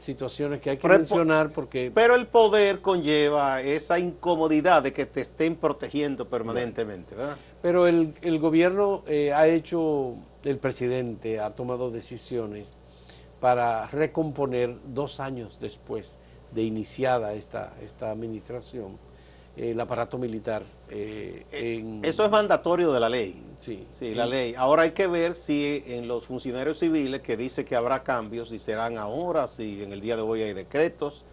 situaciones 0.00 0.60
que 0.60 0.70
hay 0.70 0.76
que 0.76 0.82
Pero 0.82 0.98
mencionar 0.98 1.50
porque 1.50 1.90
Pero 1.94 2.14
el 2.14 2.26
poder 2.26 2.80
conlleva 2.80 3.60
esa 3.62 3.98
incomodidad 3.98 4.82
de 4.82 4.92
que 4.92 5.06
te 5.06 5.20
estén 5.20 5.56
protegiendo 5.56 6.28
permanentemente, 6.28 7.14
¿verdad? 7.14 7.36
Pero 7.62 7.86
el, 7.86 8.14
el 8.22 8.38
gobierno 8.38 9.02
eh, 9.06 9.32
ha 9.32 9.46
hecho, 9.46 10.14
el 10.44 10.58
presidente 10.58 11.40
ha 11.40 11.50
tomado 11.50 11.90
decisiones 11.90 12.76
para 13.40 13.86
recomponer 13.88 14.76
dos 14.86 15.20
años 15.20 15.60
después 15.60 16.18
de 16.52 16.62
iniciada 16.62 17.34
esta, 17.34 17.74
esta 17.82 18.10
administración 18.10 18.98
el 19.56 19.78
aparato 19.80 20.16
militar. 20.18 20.62
eh, 20.88 21.44
en- 21.52 22.04
Eso 22.04 22.24
es 22.24 22.30
mandatorio 22.30 22.92
de 22.92 23.00
la 23.00 23.08
ley. 23.08 23.42
Sí, 23.58 23.86
Sí, 23.90 24.14
la 24.14 24.26
ley. 24.26 24.54
Ahora 24.56 24.82
hay 24.82 24.92
que 24.92 25.06
ver 25.06 25.36
si 25.36 25.82
en 25.86 26.08
los 26.08 26.24
funcionarios 26.26 26.78
civiles 26.78 27.20
que 27.20 27.36
dice 27.36 27.64
que 27.64 27.76
habrá 27.76 28.02
cambios, 28.02 28.48
si 28.48 28.58
serán 28.58 28.96
ahora, 28.98 29.46
si 29.46 29.82
en 29.82 29.92
el 29.92 30.00
día 30.00 30.16
de 30.16 30.22
hoy 30.22 30.42
hay 30.42 30.52
decretos, 30.54 31.24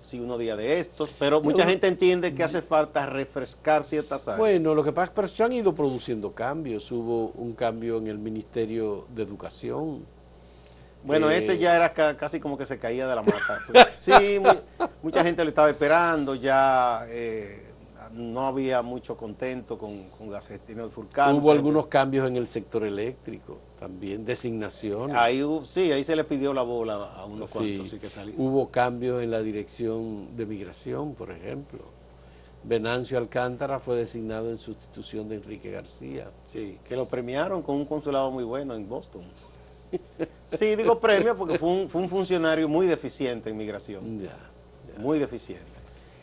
si 0.00 0.20
uno 0.20 0.36
día 0.36 0.54
de 0.56 0.80
estos, 0.80 1.12
pero 1.18 1.40
mucha 1.40 1.64
gente 1.64 1.86
entiende 1.86 2.34
que 2.34 2.42
hace 2.42 2.60
falta 2.62 3.06
refrescar 3.06 3.84
ciertas 3.84 4.28
áreas. 4.28 4.38
Bueno, 4.38 4.74
lo 4.74 4.82
que 4.84 4.92
pasa 4.92 5.12
es 5.14 5.18
que 5.20 5.26
se 5.28 5.42
han 5.42 5.52
ido 5.52 5.74
produciendo 5.74 6.32
cambios. 6.32 6.90
Hubo 6.92 7.28
un 7.36 7.54
cambio 7.54 7.98
en 7.98 8.08
el 8.08 8.18
Ministerio 8.18 9.06
de 9.14 9.22
Educación. 9.22 10.04
Bueno, 11.04 11.30
Eh, 11.30 11.36
ese 11.36 11.58
ya 11.58 11.76
era 11.76 11.92
ca- 11.92 12.16
casi 12.16 12.40
como 12.40 12.56
que 12.56 12.64
se 12.66 12.78
caía 12.78 13.06
de 13.06 13.14
la 13.14 13.22
mata. 13.22 13.60
Sí, 13.94 14.38
mu- 14.40 14.86
mucha 15.02 15.22
gente 15.22 15.42
lo 15.44 15.50
estaba 15.50 15.68
esperando, 15.70 16.34
ya 16.34 17.04
eh, 17.08 17.62
no 18.12 18.46
había 18.46 18.80
mucho 18.80 19.16
contento 19.16 19.76
con, 19.76 20.08
con 20.10 20.30
Gacetino 20.30 20.88
Furcano. 20.88 21.32
Hubo 21.32 21.40
mucha 21.40 21.52
gente- 21.54 21.58
algunos 21.58 21.86
cambios 21.88 22.26
en 22.28 22.36
el 22.36 22.46
sector 22.46 22.84
eléctrico 22.84 23.58
también, 23.78 24.24
designaciones. 24.24 25.14
Ahí, 25.16 25.42
hubo- 25.42 25.64
sí, 25.66 25.92
ahí 25.92 26.04
se 26.04 26.16
le 26.16 26.24
pidió 26.24 26.54
la 26.54 26.62
bola 26.62 26.94
a 27.14 27.26
unos 27.26 27.50
Sí. 27.50 27.58
cuantos, 27.58 27.90
sí 27.90 27.98
que 27.98 28.08
salieron. 28.08 28.40
Hubo 28.42 28.70
cambios 28.70 29.22
en 29.22 29.30
la 29.30 29.42
dirección 29.42 30.34
de 30.36 30.46
migración, 30.46 31.14
por 31.14 31.30
ejemplo. 31.30 31.80
Venancio 32.62 33.18
Alcántara 33.18 33.78
fue 33.78 33.94
designado 33.96 34.48
en 34.48 34.56
sustitución 34.56 35.28
de 35.28 35.34
Enrique 35.34 35.70
García. 35.70 36.30
Sí, 36.46 36.78
que 36.88 36.96
lo 36.96 37.06
premiaron 37.06 37.60
con 37.60 37.76
un 37.76 37.84
consulado 37.84 38.30
muy 38.30 38.42
bueno 38.44 38.74
en 38.74 38.88
Boston. 38.88 39.22
Sí, 40.52 40.76
digo 40.76 40.98
premio 41.00 41.36
porque 41.36 41.58
fue 41.58 41.68
un, 41.68 41.88
fue 41.88 42.00
un 42.02 42.08
funcionario 42.08 42.68
muy 42.68 42.86
deficiente 42.86 43.50
en 43.50 43.56
migración, 43.56 44.20
Ya. 44.20 44.36
muy 44.98 45.18
deficiente. 45.18 45.64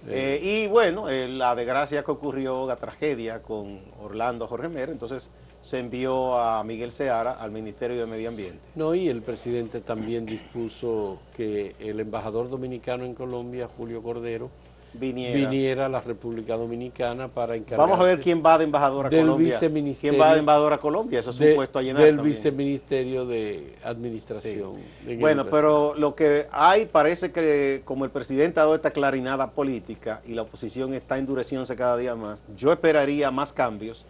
Eh, 0.08 0.40
y 0.42 0.68
bueno, 0.68 1.10
eh, 1.10 1.28
la 1.28 1.54
desgracia 1.54 2.04
que 2.04 2.10
ocurrió, 2.12 2.66
la 2.66 2.76
tragedia 2.76 3.42
con 3.42 3.82
Orlando 4.02 4.48
Jorge 4.48 4.68
Mer, 4.68 4.90
entonces 4.90 5.30
se 5.62 5.78
envió 5.78 6.40
a 6.40 6.64
Miguel 6.64 6.92
Seara 6.92 7.34
al 7.34 7.52
Ministerio 7.52 8.00
de 8.00 8.08
Medio 8.08 8.30
Ambiente. 8.30 8.60
No, 8.74 8.96
y 8.96 9.10
el 9.10 9.22
presidente 9.22 9.80
también 9.80 10.26
dispuso 10.26 11.20
que 11.38 11.76
el 11.80 12.00
embajador 12.00 12.50
dominicano 12.50 13.06
en 13.06 13.14
Colombia, 13.14 13.68
Julio 13.78 14.02
Cordero, 14.02 14.50
Viniera. 14.94 15.36
viniera 15.50 15.86
a 15.86 15.90
la 15.90 16.02
República 16.02 16.58
Dominicana 16.58 17.30
para 17.30 17.56
encargarse 17.56 17.90
Vamos 17.90 18.00
a 18.00 18.04
ver 18.10 18.20
quién 18.20 18.44
va 18.46 18.58
de 18.58 18.66
embajador 18.66 19.06
a 19.06 19.10
del 19.10 19.22
Colombia. 19.22 19.48
viceministerio- 19.48 20.12
¿Quién 20.12 20.22
va 20.22 20.34
de 20.34 20.40
embajador 20.40 20.74
a 20.74 20.78
Colombia? 20.80 21.20
Eso 21.20 21.30
es 21.30 21.40
un 21.40 21.46
de- 21.46 21.56
puesto 21.56 21.80
a 21.80 21.82
llenar 21.82 22.04
del 22.04 22.18
también. 22.18 22.36
viceministerio 22.36 23.26
de 23.26 23.76
Administración. 23.84 24.74
en 25.08 25.20
Bueno, 25.20 25.46
pero 25.50 25.94
lo 25.96 26.14
que 26.16 26.48
hay 26.52 26.86
parece 26.88 27.32
que 27.32 27.82
como 27.86 28.04
el 28.06 28.12
presidente 28.12 28.60
ha 28.60 28.64
dado 28.64 28.76
esta 28.76 28.92
clarinada 28.92 29.52
política 29.52 30.22
y 30.26 30.34
la 30.34 30.42
oposición 30.42 30.94
está 30.94 31.18
endureciéndose 31.18 31.76
cada 31.76 31.96
día 31.98 32.16
más, 32.16 32.44
yo 32.58 32.72
esperaría 32.72 33.32
más 33.32 33.54
cambios 33.54 34.06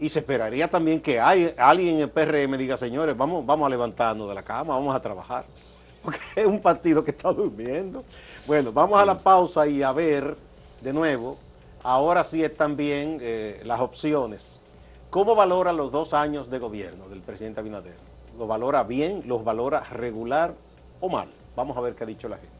y 0.00 0.08
se 0.08 0.20
esperaría 0.20 0.68
también 0.68 1.00
que 1.00 1.20
hay, 1.20 1.52
alguien 1.56 1.96
en 1.96 2.00
el 2.02 2.08
PRM 2.10 2.56
diga, 2.56 2.76
señores, 2.76 3.16
vamos, 3.16 3.44
vamos 3.46 3.66
a 3.66 3.70
levantarnos 3.70 4.28
de 4.28 4.34
la 4.34 4.42
cama, 4.42 4.74
vamos 4.74 4.94
a 4.96 5.00
trabajar, 5.00 5.44
porque 6.04 6.18
es 6.36 6.46
un 6.46 6.60
partido 6.60 7.02
que 7.02 7.10
está 7.10 7.32
durmiendo. 7.32 8.04
Bueno, 8.46 8.70
vamos 8.72 9.00
a 9.00 9.04
la 9.04 9.18
pausa 9.18 9.66
y 9.66 9.82
a 9.82 9.92
ver 9.92 10.36
de 10.80 10.92
nuevo, 10.92 11.38
ahora 11.82 12.22
sí 12.22 12.44
están 12.44 12.76
bien 12.76 13.18
eh, 13.20 13.60
las 13.64 13.80
opciones. 13.80 14.60
¿Cómo 15.10 15.34
valora 15.34 15.72
los 15.72 15.90
dos 15.90 16.12
años 16.12 16.50
de 16.50 16.58
gobierno 16.58 17.08
del 17.08 17.20
presidente 17.20 17.60
Abinader? 17.60 17.96
¿Lo 18.38 18.46
valora 18.46 18.82
bien, 18.82 19.22
los 19.26 19.44
valora 19.44 19.80
regular 19.80 20.54
o 21.00 21.08
mal? 21.08 21.28
Vamos 21.56 21.76
a 21.76 21.80
ver 21.80 21.94
qué 21.94 22.04
ha 22.04 22.06
dicho 22.06 22.28
la 22.28 22.36
gente. 22.36 22.54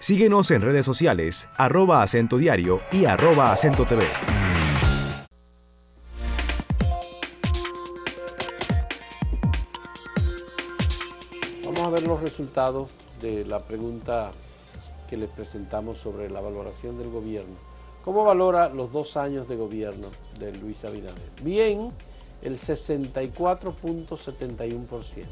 Síguenos 0.00 0.50
en 0.50 0.62
redes 0.62 0.84
sociales, 0.84 1.48
arroba 1.56 2.02
acento 2.02 2.36
diario 2.36 2.80
y 2.90 3.04
arroba 3.04 3.52
acento 3.52 3.84
TV. 3.84 4.04
Resultados 12.32 12.88
de 13.20 13.44
la 13.44 13.60
pregunta 13.60 14.32
que 15.06 15.18
les 15.18 15.28
presentamos 15.28 15.98
sobre 15.98 16.30
la 16.30 16.40
valoración 16.40 16.96
del 16.96 17.10
gobierno. 17.10 17.56
¿Cómo 18.02 18.24
valora 18.24 18.70
los 18.70 18.90
dos 18.90 19.18
años 19.18 19.46
de 19.48 19.56
gobierno 19.56 20.08
de 20.38 20.54
Luis 20.54 20.82
Abinader? 20.86 21.28
Bien, 21.42 21.92
el 22.40 22.58
64.71%. 22.58 25.26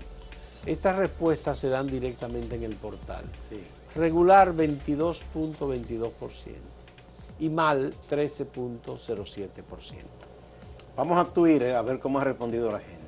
Estas 0.67 0.97
respuestas 0.97 1.57
se 1.57 1.71
dan 1.71 1.87
directamente 1.87 2.57
en 2.57 2.65
el 2.65 2.75
portal. 2.75 3.25
Sí. 3.49 3.63
Regular 3.95 4.55
22.22% 4.55 6.11
y 7.39 7.49
mal 7.49 7.95
13.07%. 8.11 9.63
Vamos 10.97 11.19
a 11.19 11.25
Twitter 11.33 11.75
a 11.75 11.81
ver 11.81 11.99
cómo 11.99 12.19
ha 12.19 12.25
respondido 12.25 12.71
la 12.71 12.81
gente. 12.81 13.00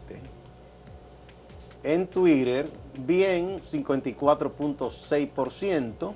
En 1.84 2.06
Twitter, 2.06 2.70
bien 3.04 3.60
54.6%, 3.60 6.14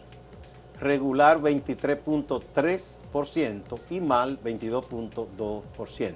regular 0.79 1.41
23.3% 1.41 3.81
y 3.91 4.01
mal 4.01 4.41
22.2%. 4.43 6.15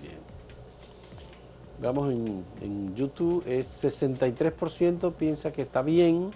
Bien. 0.00 0.20
Veamos 1.80 2.12
en, 2.12 2.44
en 2.60 2.94
YouTube, 2.94 3.42
es 3.46 3.82
63% 3.82 5.12
piensa 5.14 5.52
que 5.52 5.62
está 5.62 5.82
bien, 5.82 6.30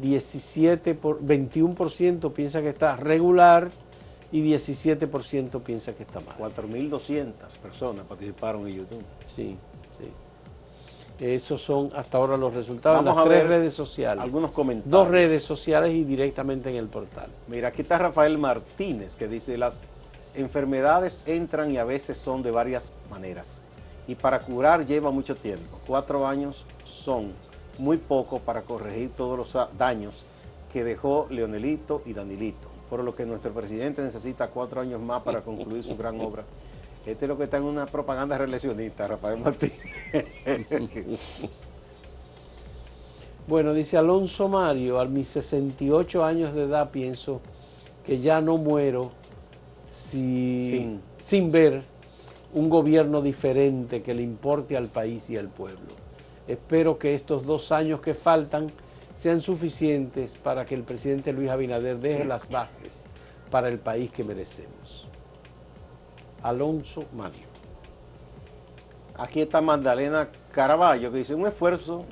17 0.00 0.94
por, 0.94 1.20
21% 1.22 2.32
piensa 2.32 2.62
que 2.62 2.70
está 2.70 2.96
regular 2.96 3.70
y 4.32 4.42
17% 4.42 5.62
piensa 5.62 5.94
que 5.94 6.04
está 6.04 6.20
mal. 6.20 6.38
4.200 6.38 7.34
personas 7.58 8.06
participaron 8.06 8.66
en 8.66 8.76
YouTube. 8.76 9.04
Sí, 9.26 9.58
sí. 9.98 10.10
Esos 11.18 11.62
son 11.62 11.90
hasta 11.94 12.18
ahora 12.18 12.36
los 12.36 12.52
resultados 12.54 12.98
en 12.98 13.04
Vamos 13.04 13.18
las 13.18 13.26
a 13.26 13.28
tres 13.30 13.42
ver 13.48 13.58
redes 13.60 13.74
sociales. 13.74 14.22
algunos 14.22 14.50
comentarios. 14.50 14.90
Dos 14.90 15.08
redes 15.08 15.44
sociales 15.44 15.92
y 15.92 16.02
directamente 16.04 16.70
en 16.70 16.76
el 16.76 16.88
portal. 16.88 17.30
Mira, 17.46 17.68
aquí 17.68 17.82
está 17.82 17.98
Rafael 17.98 18.36
Martínez 18.36 19.14
que 19.14 19.28
dice, 19.28 19.56
las 19.56 19.82
enfermedades 20.34 21.20
entran 21.26 21.70
y 21.70 21.78
a 21.78 21.84
veces 21.84 22.18
son 22.18 22.42
de 22.42 22.50
varias 22.50 22.90
maneras. 23.10 23.62
Y 24.08 24.16
para 24.16 24.40
curar 24.40 24.84
lleva 24.84 25.10
mucho 25.12 25.36
tiempo. 25.36 25.78
Cuatro 25.86 26.26
años 26.26 26.66
son 26.84 27.32
muy 27.78 27.96
poco 27.98 28.40
para 28.40 28.62
corregir 28.62 29.10
todos 29.10 29.38
los 29.38 29.68
daños 29.78 30.22
que 30.72 30.82
dejó 30.84 31.26
Leonelito 31.30 32.02
y 32.04 32.12
Danilito. 32.12 32.68
Por 32.90 33.02
lo 33.04 33.14
que 33.14 33.24
nuestro 33.24 33.52
presidente 33.52 34.02
necesita 34.02 34.48
cuatro 34.48 34.80
años 34.80 35.00
más 35.00 35.22
para 35.22 35.40
concluir 35.42 35.84
su 35.84 35.96
gran 35.96 36.20
obra. 36.20 36.42
Este 37.06 37.24
es 37.26 37.28
lo 37.28 37.36
que 37.36 37.44
está 37.44 37.58
en 37.58 37.64
una 37.64 37.86
propaganda 37.86 38.38
reeleccionista, 38.38 39.06
Rafael 39.08 39.38
Martínez. 39.40 39.78
Bueno, 43.46 43.74
dice 43.74 43.98
Alonso 43.98 44.48
Mario, 44.48 44.98
a 44.98 45.04
mis 45.04 45.28
68 45.28 46.24
años 46.24 46.54
de 46.54 46.62
edad 46.62 46.90
pienso 46.90 47.42
que 48.02 48.18
ya 48.18 48.40
no 48.40 48.56
muero 48.56 49.12
si- 49.92 50.70
Sin. 50.70 51.00
sin 51.18 51.52
ver 51.52 51.82
un 52.54 52.70
gobierno 52.70 53.20
diferente 53.20 54.02
que 54.02 54.14
le 54.14 54.22
importe 54.22 54.78
al 54.78 54.88
país 54.88 55.28
y 55.28 55.36
al 55.36 55.48
pueblo. 55.48 55.92
Espero 56.48 56.98
que 56.98 57.14
estos 57.14 57.44
dos 57.44 57.70
años 57.70 58.00
que 58.00 58.14
faltan 58.14 58.68
sean 59.14 59.42
suficientes 59.42 60.36
para 60.42 60.64
que 60.64 60.74
el 60.74 60.82
presidente 60.82 61.30
Luis 61.34 61.50
Abinader 61.50 61.98
deje 61.98 62.24
las 62.24 62.48
bases 62.48 63.04
para 63.50 63.68
el 63.68 63.78
país 63.78 64.10
que 64.10 64.24
merecemos. 64.24 65.06
Alonso 66.44 67.06
Mario. 67.16 67.46
Aquí 69.16 69.40
está 69.40 69.62
Magdalena 69.62 70.28
Caraballo 70.52 71.10
que 71.10 71.18
dice, 71.18 71.34
un 71.34 71.46
esfuerzo, 71.46 72.04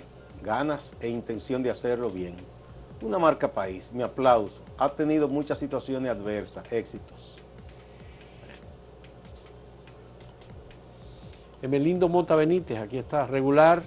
ganas 0.42 0.92
e 1.01 1.11
intención 1.11 1.62
de 1.62 1.68
hacerlo 1.68 2.09
bien. 2.09 2.37
Una 3.03 3.18
marca 3.18 3.51
país, 3.51 3.92
mi 3.92 4.03
aplauso. 4.03 4.62
Ha 4.79 4.88
tenido 4.88 5.29
muchas 5.29 5.59
situaciones 5.59 6.11
adversas, 6.11 6.64
éxitos. 6.73 7.37
Emelindo 11.61 12.09
Mota 12.09 12.35
Benítez, 12.35 12.79
aquí 12.79 12.97
está, 12.97 13.27
regular, 13.27 13.83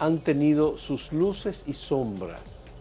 han 0.00 0.18
tenido 0.18 0.76
sus 0.76 1.12
luces 1.12 1.62
y 1.68 1.74
sombras. 1.74 2.78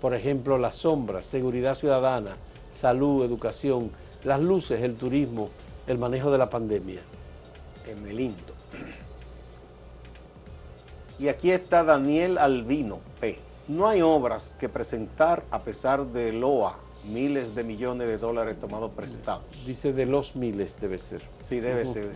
Por 0.00 0.14
ejemplo, 0.14 0.58
las 0.58 0.74
sombras, 0.74 1.26
seguridad 1.26 1.76
ciudadana, 1.76 2.36
salud, 2.72 3.24
educación, 3.24 3.92
las 4.24 4.40
luces, 4.40 4.82
el 4.82 4.96
turismo, 4.96 5.50
el 5.88 5.98
manejo 5.98 6.30
de 6.30 6.38
la 6.38 6.48
pandemia. 6.48 7.00
Emelindo. 7.86 8.54
Y 11.18 11.28
aquí 11.28 11.50
está 11.50 11.82
Daniel 11.82 12.38
Albino 12.38 13.00
P. 13.20 13.38
No 13.66 13.88
hay 13.88 14.02
obras 14.02 14.54
que 14.60 14.68
presentar 14.68 15.44
a 15.50 15.62
pesar 15.62 16.06
de 16.06 16.32
LOA, 16.32 16.78
miles 17.04 17.54
de 17.54 17.64
millones 17.64 18.06
de 18.06 18.18
dólares 18.18 18.60
tomados 18.60 18.92
prestados. 18.92 19.44
Dice 19.66 19.92
de 19.92 20.06
los 20.06 20.36
miles 20.36 20.78
debe 20.80 20.98
ser. 20.98 21.22
Sí, 21.40 21.60
debe 21.60 21.84
ser. 21.84 22.12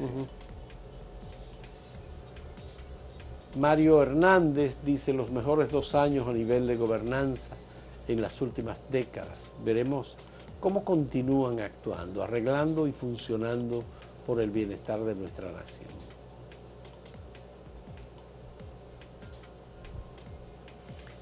Mario 3.56 4.02
Hernández 4.02 4.78
dice 4.82 5.12
los 5.12 5.30
mejores 5.30 5.70
dos 5.70 5.94
años 5.94 6.26
a 6.28 6.32
nivel 6.32 6.66
de 6.66 6.76
gobernanza 6.76 7.54
en 8.08 8.22
las 8.22 8.40
últimas 8.40 8.90
décadas. 8.90 9.56
Veremos 9.64 10.16
cómo 10.62 10.84
continúan 10.84 11.58
actuando, 11.58 12.22
arreglando 12.22 12.86
y 12.86 12.92
funcionando 12.92 13.82
por 14.24 14.40
el 14.40 14.50
bienestar 14.50 15.02
de 15.02 15.16
nuestra 15.16 15.50
nación. 15.50 15.88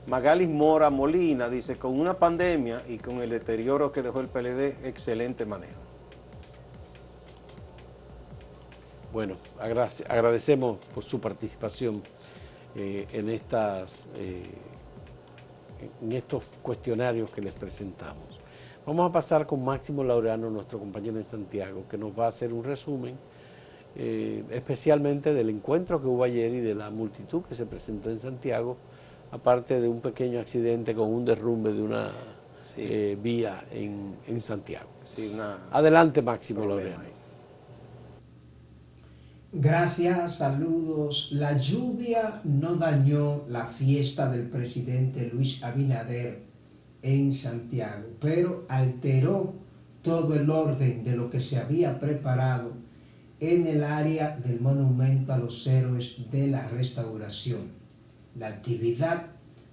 Magalis 0.07 0.48
Mora 0.48 0.90
Molina 0.90 1.48
dice, 1.48 1.79
con 1.79 1.98
una 1.98 2.14
pandemia 2.14 2.83
y 2.87 2.98
con 2.98 3.22
el 3.22 3.31
deterioro 3.31 3.90
que 3.90 4.03
dejó 4.03 4.20
el 4.20 4.29
PLD, 4.29 4.87
excelente 4.87 5.46
manejo. 5.46 5.81
Bueno, 9.11 9.37
agradecemos 9.59 10.79
por 10.94 11.03
su 11.03 11.18
participación 11.18 12.03
eh, 12.74 13.07
en, 13.11 13.31
estas, 13.31 14.11
eh, 14.16 14.42
en 16.03 16.12
estos 16.12 16.44
cuestionarios 16.61 17.31
que 17.31 17.40
les 17.40 17.55
presentamos. 17.55 18.39
Vamos 18.90 19.09
a 19.09 19.12
pasar 19.12 19.46
con 19.46 19.64
Máximo 19.64 20.03
Laureano, 20.03 20.50
nuestro 20.50 20.81
compañero 20.81 21.16
en 21.16 21.22
Santiago, 21.22 21.85
que 21.88 21.96
nos 21.96 22.11
va 22.11 22.24
a 22.24 22.29
hacer 22.31 22.53
un 22.53 22.64
resumen 22.64 23.14
eh, 23.94 24.42
especialmente 24.50 25.33
del 25.33 25.48
encuentro 25.48 26.00
que 26.03 26.09
hubo 26.09 26.24
ayer 26.24 26.53
y 26.55 26.61
de 26.61 26.74
la 26.74 26.90
multitud 26.90 27.42
que 27.42 27.55
se 27.55 27.66
presentó 27.66 28.11
en 28.11 28.18
Santiago, 28.18 28.76
aparte 29.31 29.81
de 29.81 29.87
un 29.87 30.00
pequeño 30.00 30.40
accidente 30.40 30.92
con 30.92 31.09
un 31.09 31.24
derrumbe 31.24 31.72
de 31.72 31.83
una 31.83 32.11
vía 33.22 33.64
en, 33.70 34.40
Santiago. 34.40 34.88
Adelante, 35.70 36.20
Máximo 36.20 36.66
Laureano. 36.66 37.05
Gracias, 39.53 40.38
saludos. 40.38 41.31
La 41.31 41.57
lluvia 41.57 42.40
no 42.42 42.74
dañó 42.74 43.42
la 43.46 43.66
fiesta 43.66 44.29
del 44.29 44.48
presidente 44.48 45.31
Luis 45.33 45.62
Abinader 45.62 46.49
en 47.02 47.32
Santiago, 47.32 48.08
pero 48.20 48.64
alteró 48.68 49.54
todo 50.02 50.34
el 50.34 50.48
orden 50.50 51.04
de 51.04 51.16
lo 51.16 51.30
que 51.30 51.40
se 51.40 51.58
había 51.58 51.98
preparado 52.00 52.72
en 53.38 53.66
el 53.66 53.84
área 53.84 54.36
del 54.36 54.60
monumento 54.60 55.32
a 55.32 55.38
los 55.38 55.66
héroes 55.66 56.30
de 56.30 56.46
la 56.46 56.68
restauración. 56.68 57.72
La 58.38 58.48
actividad 58.48 59.26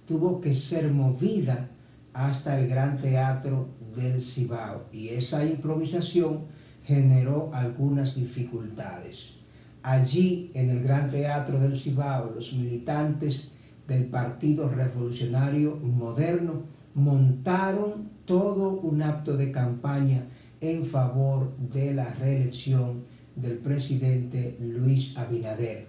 tuvo 0.06 0.40
que 0.40 0.54
ser 0.54 0.90
movida 0.90 1.68
hasta 2.14 2.58
el 2.58 2.68
Gran 2.68 2.98
Teatro 3.00 3.68
del 3.94 4.20
Cibao 4.22 4.86
y 4.92 5.08
esa 5.08 5.44
improvisación 5.44 6.46
generó 6.84 7.50
algunas 7.52 8.14
dificultades. 8.16 9.40
Allí, 9.82 10.50
en 10.54 10.70
el 10.70 10.82
Gran 10.82 11.10
Teatro 11.10 11.60
del 11.60 11.76
Cibao, 11.76 12.32
los 12.34 12.54
militantes 12.54 13.52
del 13.86 14.06
Partido 14.06 14.68
Revolucionario 14.68 15.76
Moderno 15.76 16.77
montaron 16.94 18.10
todo 18.24 18.80
un 18.80 19.02
acto 19.02 19.36
de 19.36 19.52
campaña 19.52 20.26
en 20.60 20.84
favor 20.84 21.56
de 21.56 21.94
la 21.94 22.12
reelección 22.14 23.04
del 23.36 23.58
presidente 23.58 24.56
Luis 24.60 25.16
Abinader. 25.16 25.86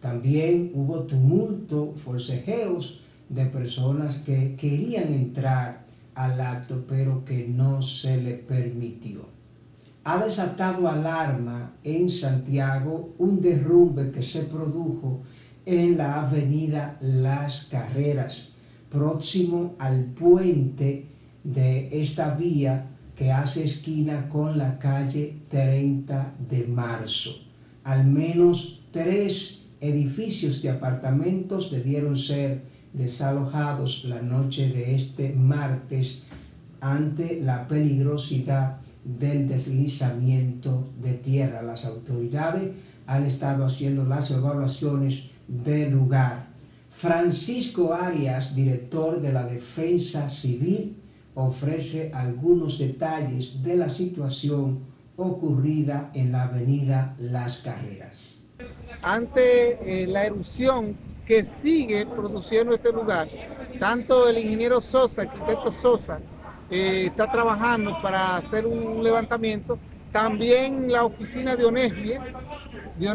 También 0.00 0.72
hubo 0.74 1.04
tumulto, 1.04 1.94
forcejeos 1.96 3.02
de 3.28 3.46
personas 3.46 4.18
que 4.18 4.56
querían 4.56 5.12
entrar 5.12 5.86
al 6.14 6.40
acto, 6.40 6.84
pero 6.86 7.24
que 7.24 7.48
no 7.48 7.80
se 7.80 8.20
le 8.20 8.34
permitió 8.34 9.32
ha 10.04 10.24
desatado 10.24 10.88
alarma 10.88 11.74
en 11.84 12.10
Santiago 12.10 13.14
un 13.18 13.40
derrumbe 13.40 14.10
que 14.10 14.22
se 14.22 14.42
produjo 14.42 15.22
en 15.64 15.96
la 15.96 16.22
avenida 16.22 16.98
Las 17.00 17.68
Carreras, 17.70 18.54
próximo 18.92 19.74
al 19.78 20.04
puente 20.04 21.06
de 21.42 21.88
esta 22.02 22.34
vía 22.34 22.88
que 23.16 23.32
hace 23.32 23.64
esquina 23.64 24.28
con 24.28 24.58
la 24.58 24.78
calle 24.78 25.36
30 25.48 26.34
de 26.48 26.66
marzo. 26.66 27.30
Al 27.84 28.06
menos 28.06 28.84
tres 28.90 29.66
edificios 29.80 30.62
de 30.62 30.70
apartamentos 30.70 31.70
debieron 31.70 32.16
ser 32.16 32.62
desalojados 32.92 34.04
la 34.04 34.22
noche 34.22 34.68
de 34.68 34.94
este 34.94 35.32
martes 35.32 36.24
ante 36.80 37.40
la 37.40 37.66
peligrosidad 37.66 38.78
del 39.04 39.48
deslizamiento 39.48 40.88
de 41.00 41.14
tierra. 41.14 41.62
Las 41.62 41.84
autoridades 41.86 42.70
han 43.06 43.24
estado 43.24 43.64
haciendo 43.64 44.04
las 44.04 44.30
evaluaciones 44.30 45.30
del 45.48 45.92
lugar. 45.92 46.51
Francisco 47.02 47.92
Arias, 47.92 48.54
director 48.54 49.20
de 49.20 49.32
la 49.32 49.44
Defensa 49.44 50.28
Civil, 50.28 51.02
ofrece 51.34 52.12
algunos 52.14 52.78
detalles 52.78 53.60
de 53.64 53.76
la 53.76 53.90
situación 53.90 54.84
ocurrida 55.16 56.12
en 56.14 56.30
la 56.30 56.44
avenida 56.44 57.16
Las 57.18 57.62
Carreras. 57.62 58.44
Ante 59.02 60.02
eh, 60.04 60.06
la 60.06 60.26
erupción 60.26 60.96
que 61.26 61.42
sigue 61.42 62.06
produciendo 62.06 62.72
este 62.72 62.92
lugar, 62.92 63.28
tanto 63.80 64.28
el 64.28 64.38
ingeniero 64.38 64.80
Sosa, 64.80 65.22
arquitecto 65.22 65.72
Sosa, 65.72 66.20
eh, 66.70 67.06
está 67.06 67.32
trabajando 67.32 68.00
para 68.00 68.36
hacer 68.36 68.64
un 68.64 69.02
levantamiento. 69.02 69.76
También 70.12 70.92
la 70.92 71.04
oficina 71.04 71.56
de 71.56 71.64
Onesbie, 71.64 72.20
de 72.96 73.08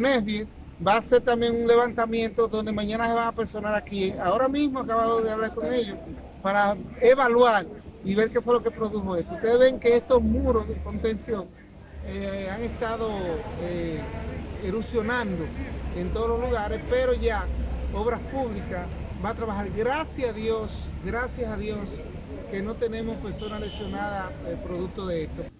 va 0.85 0.93
a 0.93 0.97
hacer 0.97 1.21
también 1.21 1.55
un 1.55 1.67
levantamiento 1.67 2.47
donde 2.47 2.71
mañana 2.71 3.07
se 3.07 3.13
van 3.13 3.27
a 3.27 3.31
personar 3.31 3.75
aquí. 3.75 4.13
Ahora 4.23 4.47
mismo 4.47 4.79
acabado 4.79 5.21
de 5.21 5.31
hablar 5.31 5.53
con 5.53 5.71
ellos 5.73 5.97
para 6.41 6.77
evaluar 7.01 7.65
y 8.03 8.15
ver 8.15 8.29
qué 8.29 8.41
fue 8.41 8.53
lo 8.53 8.63
que 8.63 8.71
produjo 8.71 9.15
esto. 9.15 9.33
Ustedes 9.35 9.59
ven 9.59 9.79
que 9.79 9.95
estos 9.95 10.21
muros 10.21 10.67
de 10.67 10.75
contención 10.75 11.45
eh, 12.05 12.47
han 12.51 12.61
estado 12.61 13.09
eh, 13.63 13.99
erosionando 14.63 15.45
en 15.97 16.11
todos 16.11 16.29
los 16.29 16.39
lugares, 16.39 16.79
pero 16.89 17.13
ya 17.13 17.45
Obras 17.93 18.21
Públicas 18.31 18.87
va 19.23 19.29
a 19.29 19.33
trabajar. 19.33 19.69
Gracias 19.75 20.29
a 20.29 20.33
Dios, 20.33 20.71
gracias 21.03 21.51
a 21.51 21.57
Dios 21.57 21.79
que 22.51 22.61
no 22.61 22.75
tenemos 22.75 23.17
personas 23.17 23.59
lesionadas 23.59 24.31
eh, 24.45 24.57
producto 24.63 25.05
de 25.05 25.23
esto. 25.23 25.56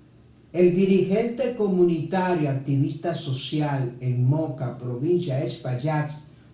El 0.53 0.73
dirigente 0.73 1.55
comunitario 1.55 2.49
activista 2.49 3.13
social 3.13 3.95
en 3.99 4.25
Moca, 4.25 4.77
provincia 4.77 5.35
de 5.35 5.45
Espaillat, 5.45 6.09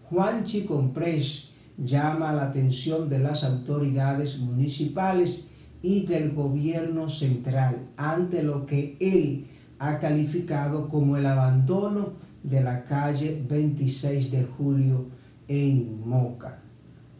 Juan 0.09 0.45
Chicomprés, 0.45 1.49
llama 1.77 2.33
la 2.33 2.45
atención 2.45 3.07
de 3.07 3.19
las 3.19 3.43
autoridades 3.43 4.39
municipales 4.39 5.49
y 5.83 6.07
del 6.07 6.31
gobierno 6.31 7.07
central 7.07 7.89
ante 7.95 8.41
lo 8.41 8.65
que 8.65 8.97
él 8.99 9.45
ha 9.77 9.99
calificado 9.99 10.87
como 10.87 11.15
el 11.15 11.27
abandono 11.27 12.13
de 12.41 12.63
la 12.63 12.85
calle 12.85 13.43
26 13.47 14.31
de 14.31 14.43
julio 14.43 15.05
en 15.47 16.07
Moca. 16.07 16.59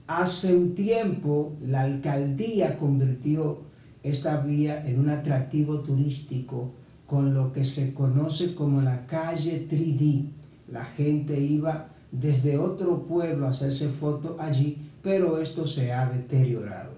Hace 0.07 0.55
un 0.55 0.73
tiempo 0.73 1.53
la 1.61 1.81
alcaldía 1.81 2.77
convirtió 2.79 3.72
esta 4.03 4.37
vía 4.37 4.85
en 4.85 4.99
un 4.99 5.09
atractivo 5.09 5.79
turístico 5.79 6.73
con 7.07 7.33
lo 7.33 7.53
que 7.53 7.63
se 7.63 7.93
conoce 7.93 8.53
como 8.53 8.81
la 8.81 9.05
calle 9.05 9.67
3D. 9.69 10.29
La 10.71 10.85
gente 10.85 11.39
iba 11.39 11.87
desde 12.11 12.57
otro 12.57 13.03
pueblo 13.03 13.47
a 13.47 13.49
hacerse 13.49 13.89
fotos 13.89 14.39
allí, 14.39 14.77
pero 15.01 15.39
esto 15.39 15.67
se 15.67 15.93
ha 15.93 16.05
deteriorado. 16.05 16.91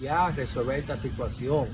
Ya 0.00 0.30
resolver 0.30 0.78
esta 0.78 0.96
situación. 0.96 1.68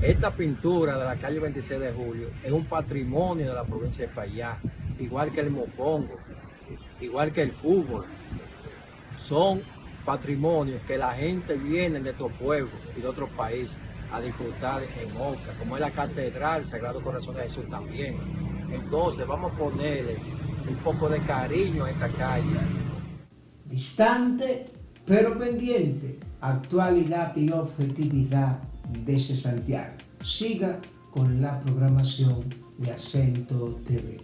Esta 0.00 0.34
pintura 0.34 0.98
de 0.98 1.04
la 1.04 1.16
calle 1.16 1.38
26 1.38 1.80
de 1.80 1.92
julio 1.92 2.28
es 2.42 2.50
un 2.50 2.64
patrimonio 2.64 3.48
de 3.48 3.54
la 3.54 3.64
provincia 3.64 4.06
de 4.06 4.12
Payá, 4.12 4.56
igual 4.98 5.30
que 5.30 5.40
el 5.40 5.50
mofongo, 5.50 6.18
igual 7.00 7.32
que 7.32 7.42
el 7.42 7.52
fútbol, 7.52 8.04
son 9.18 9.62
patrimonios 10.04 10.80
que 10.82 10.98
la 10.98 11.12
gente 11.12 11.54
viene 11.54 12.00
de 12.00 12.10
otros 12.10 12.32
pueblos 12.32 12.72
y 12.96 13.00
de 13.00 13.08
otros 13.08 13.30
países 13.30 13.76
a 14.12 14.20
disfrutar 14.20 14.82
en 14.82 15.14
Moca, 15.14 15.54
como 15.58 15.76
es 15.76 15.80
la 15.80 15.90
Catedral 15.90 16.66
Sagrado 16.66 17.00
Corazón 17.00 17.34
de 17.36 17.42
Jesús 17.44 17.68
también. 17.70 18.16
Entonces 18.70 19.26
vamos 19.26 19.52
a 19.52 19.56
ponerle 19.56 20.16
un 20.68 20.76
poco 20.76 21.08
de 21.08 21.18
cariño 21.20 21.84
a 21.84 21.90
esta 21.90 22.08
calle. 22.08 22.58
Distante 23.64 24.66
pero 25.04 25.36
pendiente, 25.36 26.18
actualidad 26.40 27.34
y 27.36 27.50
objetividad 27.50 28.60
desde 29.04 29.34
Santiago. 29.34 29.94
Siga 30.22 30.78
con 31.10 31.42
la 31.42 31.60
programación 31.60 32.44
de 32.78 32.92
Acento 32.92 33.80
TV. 33.86 34.18